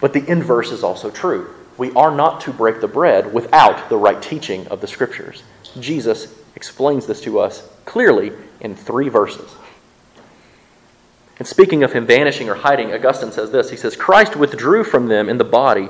But 0.00 0.12
the 0.12 0.24
inverse 0.26 0.72
is 0.72 0.82
also 0.82 1.10
true. 1.10 1.54
We 1.76 1.92
are 1.92 2.14
not 2.14 2.42
to 2.42 2.52
break 2.52 2.80
the 2.80 2.88
bread 2.88 3.32
without 3.32 3.88
the 3.88 3.96
right 3.96 4.20
teaching 4.20 4.66
of 4.68 4.80
the 4.80 4.86
Scriptures. 4.86 5.42
Jesus 5.78 6.34
explains 6.56 7.06
this 7.06 7.20
to 7.22 7.38
us 7.38 7.66
clearly 7.84 8.32
in 8.60 8.74
three 8.74 9.08
verses. 9.08 9.50
And 11.38 11.48
speaking 11.48 11.82
of 11.84 11.92
him 11.92 12.06
vanishing 12.06 12.50
or 12.50 12.54
hiding, 12.54 12.92
Augustine 12.92 13.32
says 13.32 13.50
this 13.50 13.70
He 13.70 13.76
says, 13.76 13.96
Christ 13.96 14.36
withdrew 14.36 14.84
from 14.84 15.06
them 15.06 15.28
in 15.28 15.38
the 15.38 15.44
body 15.44 15.88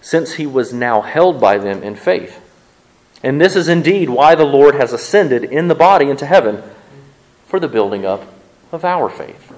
since 0.00 0.34
he 0.34 0.46
was 0.46 0.72
now 0.72 1.00
held 1.00 1.40
by 1.40 1.58
them 1.58 1.82
in 1.82 1.96
faith. 1.96 2.40
And 3.22 3.40
this 3.40 3.56
is 3.56 3.68
indeed 3.68 4.08
why 4.08 4.34
the 4.34 4.44
Lord 4.44 4.74
has 4.76 4.92
ascended 4.92 5.44
in 5.44 5.68
the 5.68 5.74
body 5.74 6.08
into 6.08 6.26
heaven 6.26 6.62
for 7.46 7.58
the 7.58 7.68
building 7.68 8.06
up 8.06 8.22
of 8.70 8.84
our 8.84 9.08
faith. 9.08 9.52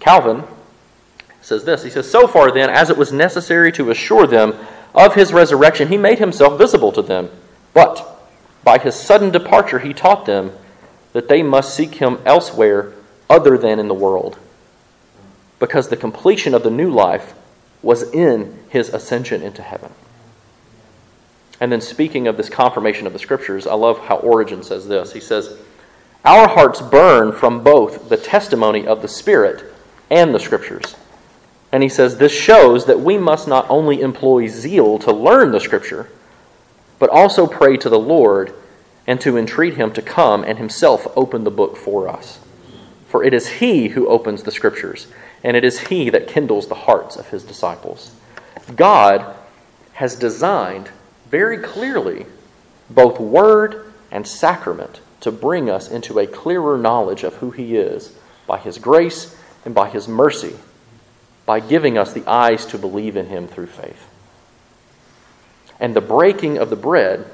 Calvin 0.00 0.44
says 1.40 1.64
this 1.64 1.84
He 1.84 1.90
says, 1.90 2.10
So 2.10 2.26
far 2.26 2.50
then, 2.50 2.70
as 2.70 2.90
it 2.90 2.96
was 2.96 3.12
necessary 3.12 3.70
to 3.72 3.90
assure 3.90 4.26
them 4.26 4.54
of 4.94 5.14
his 5.14 5.32
resurrection, 5.32 5.88
he 5.88 5.96
made 5.96 6.18
himself 6.18 6.58
visible 6.58 6.92
to 6.92 7.02
them. 7.02 7.30
But 7.74 8.04
by 8.64 8.78
his 8.78 8.94
sudden 8.94 9.30
departure, 9.30 9.78
he 9.78 9.92
taught 9.92 10.26
them 10.26 10.52
that 11.12 11.28
they 11.28 11.42
must 11.42 11.74
seek 11.74 11.94
him 11.94 12.18
elsewhere 12.24 12.92
other 13.30 13.56
than 13.56 13.78
in 13.78 13.88
the 13.88 13.94
world, 13.94 14.38
because 15.58 15.88
the 15.88 15.96
completion 15.96 16.54
of 16.54 16.62
the 16.62 16.70
new 16.70 16.90
life 16.90 17.34
was 17.82 18.02
in 18.12 18.58
his 18.68 18.88
ascension 18.88 19.42
into 19.42 19.62
heaven. 19.62 19.92
And 21.60 21.72
then, 21.72 21.80
speaking 21.80 22.28
of 22.28 22.36
this 22.36 22.48
confirmation 22.48 23.06
of 23.06 23.12
the 23.12 23.18
scriptures, 23.18 23.66
I 23.66 23.74
love 23.74 23.98
how 23.98 24.16
Origen 24.16 24.62
says 24.62 24.86
this. 24.86 25.12
He 25.12 25.20
says, 25.20 25.58
Our 26.24 26.48
hearts 26.48 26.80
burn 26.80 27.32
from 27.32 27.64
both 27.64 28.08
the 28.08 28.16
testimony 28.16 28.86
of 28.86 29.02
the 29.02 29.08
Spirit 29.08 29.64
and 30.10 30.34
the 30.34 30.40
scriptures. 30.40 30.94
And 31.72 31.82
he 31.82 31.88
says, 31.88 32.16
This 32.16 32.32
shows 32.32 32.86
that 32.86 33.00
we 33.00 33.18
must 33.18 33.48
not 33.48 33.66
only 33.68 34.00
employ 34.00 34.46
zeal 34.46 34.98
to 35.00 35.12
learn 35.12 35.52
the 35.52 35.60
Scripture, 35.60 36.08
but 36.98 37.10
also 37.10 37.46
pray 37.46 37.76
to 37.76 37.88
the 37.88 37.98
Lord 37.98 38.54
and 39.06 39.20
to 39.20 39.36
entreat 39.36 39.74
him 39.74 39.92
to 39.92 40.02
come 40.02 40.44
and 40.44 40.58
himself 40.58 41.06
open 41.16 41.44
the 41.44 41.50
book 41.50 41.76
for 41.76 42.08
us. 42.08 42.40
For 43.08 43.24
it 43.24 43.32
is 43.34 43.48
he 43.48 43.88
who 43.88 44.08
opens 44.08 44.42
the 44.42 44.50
Scriptures, 44.50 45.06
and 45.42 45.56
it 45.56 45.64
is 45.64 45.88
he 45.88 46.10
that 46.10 46.28
kindles 46.28 46.68
the 46.68 46.74
hearts 46.74 47.16
of 47.16 47.28
his 47.28 47.44
disciples. 47.44 48.14
God 48.76 49.34
has 49.94 50.14
designed 50.14 50.90
very 51.30 51.58
clearly 51.58 52.26
both 52.90 53.20
word 53.20 53.92
and 54.10 54.26
sacrament 54.26 55.00
to 55.20 55.32
bring 55.32 55.68
us 55.68 55.90
into 55.90 56.18
a 56.18 56.26
clearer 56.26 56.78
knowledge 56.78 57.24
of 57.24 57.34
who 57.34 57.50
he 57.50 57.76
is 57.76 58.16
by 58.46 58.58
his 58.58 58.78
grace 58.78 59.36
and 59.64 59.74
by 59.74 59.88
his 59.88 60.08
mercy 60.08 60.56
by 61.44 61.60
giving 61.60 61.96
us 61.96 62.12
the 62.12 62.28
eyes 62.28 62.66
to 62.66 62.78
believe 62.78 63.16
in 63.16 63.26
him 63.26 63.48
through 63.48 63.66
faith. 63.66 64.06
And 65.80 65.94
the 65.94 66.00
breaking 66.00 66.58
of 66.58 66.70
the 66.70 66.76
bread 66.76 67.26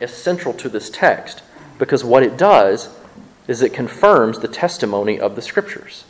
is 0.00 0.12
central 0.12 0.52
to 0.54 0.68
this 0.68 0.90
text 0.90 1.42
because 1.78 2.02
what 2.04 2.22
it 2.22 2.36
does 2.36 2.88
is 3.46 3.62
it 3.62 3.72
confirms 3.72 4.38
the 4.38 4.48
testimony 4.48 5.20
of 5.20 5.36
the 5.36 5.42
scriptures. 5.42 6.04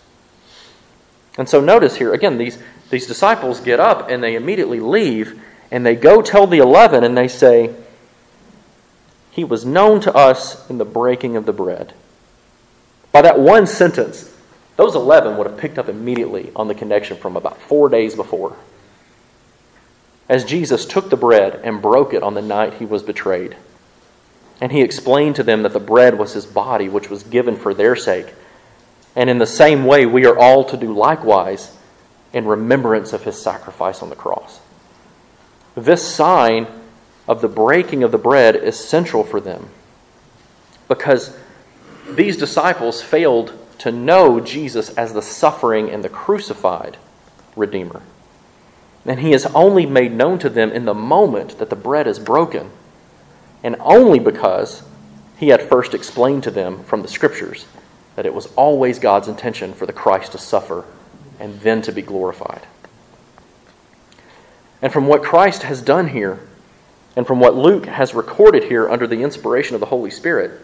And 1.36 1.48
so 1.48 1.60
notice 1.60 1.96
here, 1.96 2.14
again, 2.14 2.38
these, 2.38 2.58
these 2.90 3.06
disciples 3.06 3.60
get 3.60 3.80
up 3.80 4.10
and 4.10 4.22
they 4.22 4.34
immediately 4.34 4.80
leave 4.80 5.40
and 5.70 5.84
they 5.84 5.94
go 5.94 6.22
tell 6.22 6.46
the 6.46 6.58
eleven 6.58 7.04
and 7.04 7.16
they 7.16 7.28
say, 7.28 7.74
He 9.30 9.44
was 9.44 9.64
known 9.64 10.00
to 10.02 10.14
us 10.14 10.68
in 10.70 10.78
the 10.78 10.84
breaking 10.84 11.36
of 11.36 11.46
the 11.46 11.52
bread. 11.52 11.94
By 13.12 13.22
that 13.22 13.38
one 13.38 13.66
sentence, 13.66 14.34
those 14.76 14.94
11 14.94 15.36
would 15.36 15.46
have 15.48 15.58
picked 15.58 15.78
up 15.78 15.88
immediately 15.88 16.52
on 16.54 16.68
the 16.68 16.74
connection 16.74 17.16
from 17.16 17.36
about 17.36 17.60
four 17.60 17.88
days 17.88 18.14
before. 18.14 18.56
As 20.28 20.44
Jesus 20.44 20.86
took 20.86 21.10
the 21.10 21.16
bread 21.16 21.60
and 21.64 21.82
broke 21.82 22.14
it 22.14 22.22
on 22.22 22.34
the 22.34 22.42
night 22.42 22.74
he 22.74 22.84
was 22.84 23.02
betrayed. 23.02 23.56
And 24.60 24.70
he 24.70 24.82
explained 24.82 25.36
to 25.36 25.42
them 25.42 25.62
that 25.62 25.72
the 25.72 25.80
bread 25.80 26.18
was 26.18 26.32
his 26.32 26.46
body, 26.46 26.88
which 26.88 27.10
was 27.10 27.22
given 27.22 27.56
for 27.56 27.74
their 27.74 27.96
sake. 27.96 28.32
And 29.16 29.30
in 29.30 29.38
the 29.38 29.46
same 29.46 29.84
way, 29.84 30.06
we 30.06 30.26
are 30.26 30.38
all 30.38 30.64
to 30.66 30.76
do 30.76 30.92
likewise 30.92 31.74
in 32.32 32.44
remembrance 32.44 33.12
of 33.12 33.24
his 33.24 33.40
sacrifice 33.40 34.02
on 34.02 34.10
the 34.10 34.16
cross. 34.16 34.60
This 35.78 36.02
sign 36.02 36.66
of 37.28 37.40
the 37.40 37.48
breaking 37.48 38.02
of 38.02 38.10
the 38.10 38.18
bread 38.18 38.56
is 38.56 38.76
central 38.76 39.22
for 39.22 39.40
them 39.40 39.68
because 40.88 41.38
these 42.10 42.36
disciples 42.36 43.00
failed 43.00 43.52
to 43.78 43.92
know 43.92 44.40
Jesus 44.40 44.90
as 44.90 45.12
the 45.12 45.22
suffering 45.22 45.88
and 45.88 46.02
the 46.02 46.08
crucified 46.08 46.96
Redeemer. 47.54 48.02
And 49.06 49.20
he 49.20 49.32
is 49.32 49.46
only 49.46 49.86
made 49.86 50.10
known 50.12 50.40
to 50.40 50.48
them 50.48 50.72
in 50.72 50.84
the 50.84 50.94
moment 50.94 51.58
that 51.60 51.70
the 51.70 51.76
bread 51.76 52.08
is 52.08 52.18
broken, 52.18 52.70
and 53.62 53.76
only 53.78 54.18
because 54.18 54.82
he 55.36 55.48
had 55.48 55.62
first 55.62 55.94
explained 55.94 56.42
to 56.42 56.50
them 56.50 56.82
from 56.82 57.02
the 57.02 57.08
Scriptures 57.08 57.66
that 58.16 58.26
it 58.26 58.34
was 58.34 58.46
always 58.56 58.98
God's 58.98 59.28
intention 59.28 59.72
for 59.72 59.86
the 59.86 59.92
Christ 59.92 60.32
to 60.32 60.38
suffer 60.38 60.84
and 61.38 61.60
then 61.60 61.82
to 61.82 61.92
be 61.92 62.02
glorified. 62.02 62.66
And 64.80 64.92
from 64.92 65.06
what 65.06 65.22
Christ 65.22 65.62
has 65.64 65.82
done 65.82 66.08
here, 66.08 66.38
and 67.16 67.26
from 67.26 67.40
what 67.40 67.56
Luke 67.56 67.86
has 67.86 68.14
recorded 68.14 68.64
here 68.64 68.88
under 68.88 69.06
the 69.06 69.22
inspiration 69.22 69.74
of 69.74 69.80
the 69.80 69.86
Holy 69.86 70.10
Spirit, 70.10 70.60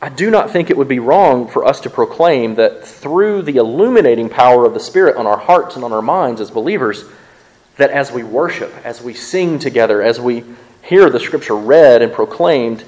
I 0.00 0.08
do 0.08 0.30
not 0.30 0.50
think 0.50 0.70
it 0.70 0.76
would 0.76 0.88
be 0.88 0.98
wrong 0.98 1.48
for 1.48 1.64
us 1.64 1.80
to 1.80 1.90
proclaim 1.90 2.54
that 2.54 2.86
through 2.86 3.42
the 3.42 3.56
illuminating 3.56 4.28
power 4.28 4.64
of 4.64 4.74
the 4.74 4.80
Spirit 4.80 5.16
on 5.16 5.26
our 5.26 5.38
hearts 5.38 5.76
and 5.76 5.84
on 5.84 5.92
our 5.92 6.02
minds 6.02 6.40
as 6.40 6.50
believers, 6.50 7.04
that 7.76 7.90
as 7.90 8.12
we 8.12 8.22
worship, 8.22 8.72
as 8.84 9.02
we 9.02 9.14
sing 9.14 9.58
together, 9.58 10.02
as 10.02 10.20
we 10.20 10.44
hear 10.82 11.10
the 11.10 11.20
Scripture 11.20 11.56
read 11.56 12.02
and 12.02 12.12
proclaimed, 12.12 12.84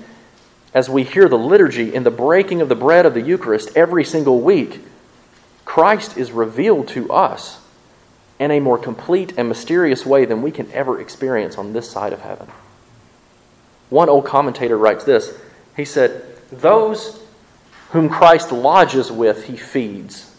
as 0.74 0.88
we 0.88 1.02
hear 1.02 1.28
the 1.28 1.38
liturgy 1.38 1.94
in 1.94 2.02
the 2.02 2.10
breaking 2.10 2.60
of 2.60 2.68
the 2.68 2.74
bread 2.74 3.04
of 3.04 3.14
the 3.14 3.20
Eucharist 3.20 3.76
every 3.76 4.04
single 4.04 4.40
week, 4.40 4.80
Christ 5.64 6.16
is 6.16 6.30
revealed 6.30 6.88
to 6.88 7.10
us 7.10 7.60
in 8.38 8.50
a 8.50 8.60
more 8.60 8.78
complete 8.78 9.34
and 9.36 9.48
mysterious 9.48 10.06
way 10.06 10.24
than 10.24 10.42
we 10.42 10.50
can 10.50 10.70
ever 10.72 11.00
experience 11.00 11.58
on 11.58 11.72
this 11.72 11.90
side 11.90 12.12
of 12.12 12.20
heaven. 12.20 12.48
One 13.90 14.08
old 14.08 14.26
commentator 14.26 14.76
writes 14.76 15.04
this 15.04 15.36
He 15.76 15.84
said, 15.84 16.24
Those 16.50 17.20
whom 17.90 18.08
Christ 18.08 18.52
lodges 18.52 19.10
with, 19.10 19.44
he 19.44 19.56
feeds. 19.56 20.34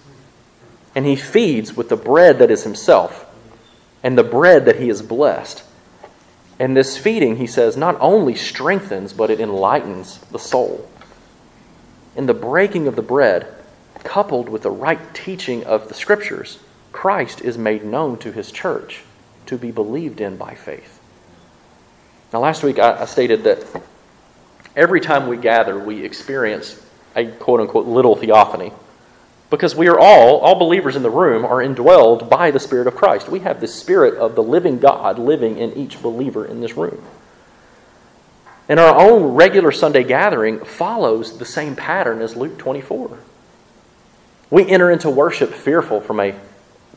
And 0.96 1.06
he 1.06 1.16
feeds 1.16 1.76
with 1.76 1.90
the 1.90 1.96
bread 1.96 2.40
that 2.40 2.52
is 2.52 2.64
himself 2.64 3.26
and 4.04 4.18
the 4.18 4.24
bread 4.24 4.66
that 4.66 4.78
he 4.78 4.88
has 4.88 5.02
blessed. 5.02 5.64
And 6.58 6.76
this 6.76 6.98
feeding, 6.98 7.38
he 7.38 7.48
says, 7.48 7.78
not 7.78 7.98
only 8.00 8.36
strengthens, 8.36 9.14
but 9.14 9.30
it 9.30 9.40
enlightens 9.40 10.18
the 10.32 10.40
soul. 10.40 10.90
In 12.16 12.26
the 12.26 12.34
breaking 12.34 12.88
of 12.88 12.96
the 12.96 13.02
bread, 13.02 13.48
coupled 14.04 14.50
with 14.50 14.64
the 14.64 14.72
right 14.72 15.00
teaching 15.14 15.64
of 15.66 15.88
the 15.88 15.94
Scriptures, 15.94 16.60
Christ 16.92 17.42
is 17.42 17.58
made 17.58 17.84
known 17.84 18.18
to 18.20 18.32
his 18.32 18.52
church 18.52 19.04
to 19.46 19.58
be 19.58 19.72
believed 19.72 20.22
in 20.22 20.38
by 20.38 20.56
faith. 20.56 21.00
Now, 22.32 22.40
last 22.40 22.64
week 22.64 22.78
I, 22.80 23.06
stated 23.06 23.44
that 23.44 23.66
every 24.76 25.02
time 25.02 25.28
we 25.28 25.38
gather, 25.38 25.78
we 25.78 26.04
experience 26.04 26.84
a 27.16 27.26
quote 27.26 27.60
unquote 27.60 27.88
little 27.88 28.16
theophany. 28.16 28.72
Because 29.50 29.76
we 29.76 29.88
are 29.88 29.98
all, 29.98 30.38
all 30.38 30.60
believers 30.60 30.96
in 30.96 31.02
the 31.02 31.10
room, 31.10 31.44
are 31.44 31.58
indwelled 31.58 32.30
by 32.30 32.52
the 32.52 32.60
Spirit 32.60 32.86
of 32.86 32.96
Christ. 32.96 33.30
We 33.30 33.40
have 33.40 33.60
the 33.60 33.68
Spirit 33.68 34.16
of 34.16 34.36
the 34.36 34.44
living 34.44 34.78
God 34.78 35.18
living 35.18 35.58
in 35.58 35.74
each 35.74 36.02
believer 36.04 36.46
in 36.46 36.62
this 36.62 36.78
room. 36.78 37.04
And 38.68 38.80
our 38.80 38.96
own 38.96 39.34
regular 39.34 39.72
Sunday 39.72 40.04
gathering 40.04 40.64
follows 40.64 41.40
the 41.40 41.46
same 41.46 41.76
pattern 41.76 42.22
as 42.22 42.36
Luke 42.36 42.60
24. 42.60 43.18
We 44.52 44.70
enter 44.70 44.92
into 44.92 45.10
worship 45.10 45.52
fearful 45.52 46.00
from 46.02 46.20
a 46.20 46.36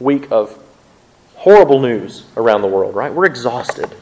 week 0.03 0.30
of 0.30 0.59
horrible 1.36 1.80
news 1.80 2.24
around 2.36 2.62
the 2.62 2.68
world, 2.68 2.94
right? 2.94 3.12
We're 3.12 3.24
exhausted. 3.24 3.94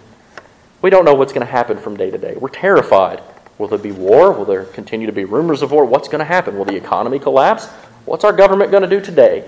We 0.83 0.91
don't 0.91 1.05
know 1.05 1.15
what's 1.15 1.33
going 1.33 1.47
to 1.47 1.51
happen 1.51 1.79
from 1.79 1.97
day 1.97 2.11
to 2.11 2.19
day. 2.19 2.35
We're 2.37 2.49
terrified. 2.49 3.23
Will 3.59 3.69
there 3.69 3.79
be 3.79 3.93
war? 3.93 4.33
Will 4.33 4.45
there 4.45 4.65
continue 4.65 5.07
to 5.07 5.13
be 5.13 5.25
rumors 5.25 5.63
of 5.63 5.73
war? 5.73 5.85
What's 5.85 6.09
going 6.09 6.21
to 6.21 6.25
happen? 6.25 6.57
Will 6.57 6.65
the 6.65 6.77
economy 6.77 7.19
collapse? 7.19 7.67
What's 8.07 8.25
our 8.25 8.33
government 8.33 8.71
going 8.71 8.83
to 8.83 8.89
do 8.89 9.01
today? 9.01 9.45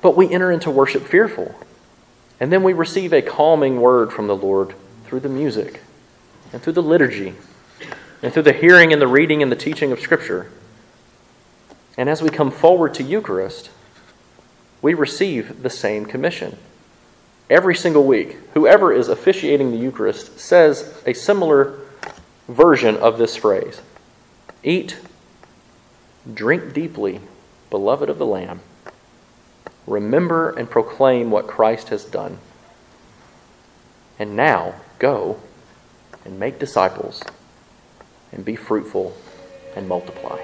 But 0.00 0.16
we 0.16 0.32
enter 0.32 0.50
into 0.50 0.70
worship 0.70 1.04
fearful. 1.04 1.54
And 2.40 2.52
then 2.52 2.62
we 2.62 2.72
receive 2.72 3.12
a 3.12 3.22
calming 3.22 3.80
word 3.80 4.12
from 4.12 4.26
the 4.26 4.36
Lord 4.36 4.74
through 5.04 5.20
the 5.20 5.28
music 5.28 5.80
and 6.52 6.62
through 6.62 6.72
the 6.72 6.82
liturgy 6.82 7.34
and 8.22 8.32
through 8.32 8.42
the 8.42 8.52
hearing 8.52 8.92
and 8.92 9.00
the 9.00 9.06
reading 9.06 9.42
and 9.42 9.50
the 9.50 9.56
teaching 9.56 9.92
of 9.92 10.00
Scripture. 10.00 10.50
And 11.96 12.08
as 12.08 12.22
we 12.22 12.30
come 12.30 12.50
forward 12.50 12.94
to 12.94 13.02
Eucharist, 13.02 13.70
we 14.82 14.94
receive 14.94 15.62
the 15.62 15.70
same 15.70 16.04
commission. 16.04 16.58
Every 17.48 17.74
single 17.74 18.04
week, 18.04 18.36
whoever 18.54 18.92
is 18.92 19.08
officiating 19.08 19.70
the 19.70 19.78
Eucharist 19.78 20.38
says 20.38 21.00
a 21.06 21.14
similar 21.14 21.78
version 22.48 22.96
of 22.96 23.16
this 23.16 23.36
phrase 23.36 23.80
Eat, 24.64 24.98
drink 26.32 26.74
deeply, 26.74 27.20
beloved 27.70 28.10
of 28.10 28.18
the 28.18 28.26
Lamb. 28.26 28.60
Remember 29.86 30.50
and 30.50 30.70
proclaim 30.70 31.30
what 31.30 31.46
Christ 31.46 31.88
has 31.88 32.04
done. 32.04 32.38
And 34.18 34.36
now 34.36 34.74
go 34.98 35.40
and 36.24 36.38
make 36.38 36.58
disciples 36.58 37.22
and 38.30 38.44
be 38.44 38.54
fruitful 38.54 39.16
and 39.74 39.88
multiply. 39.88 40.38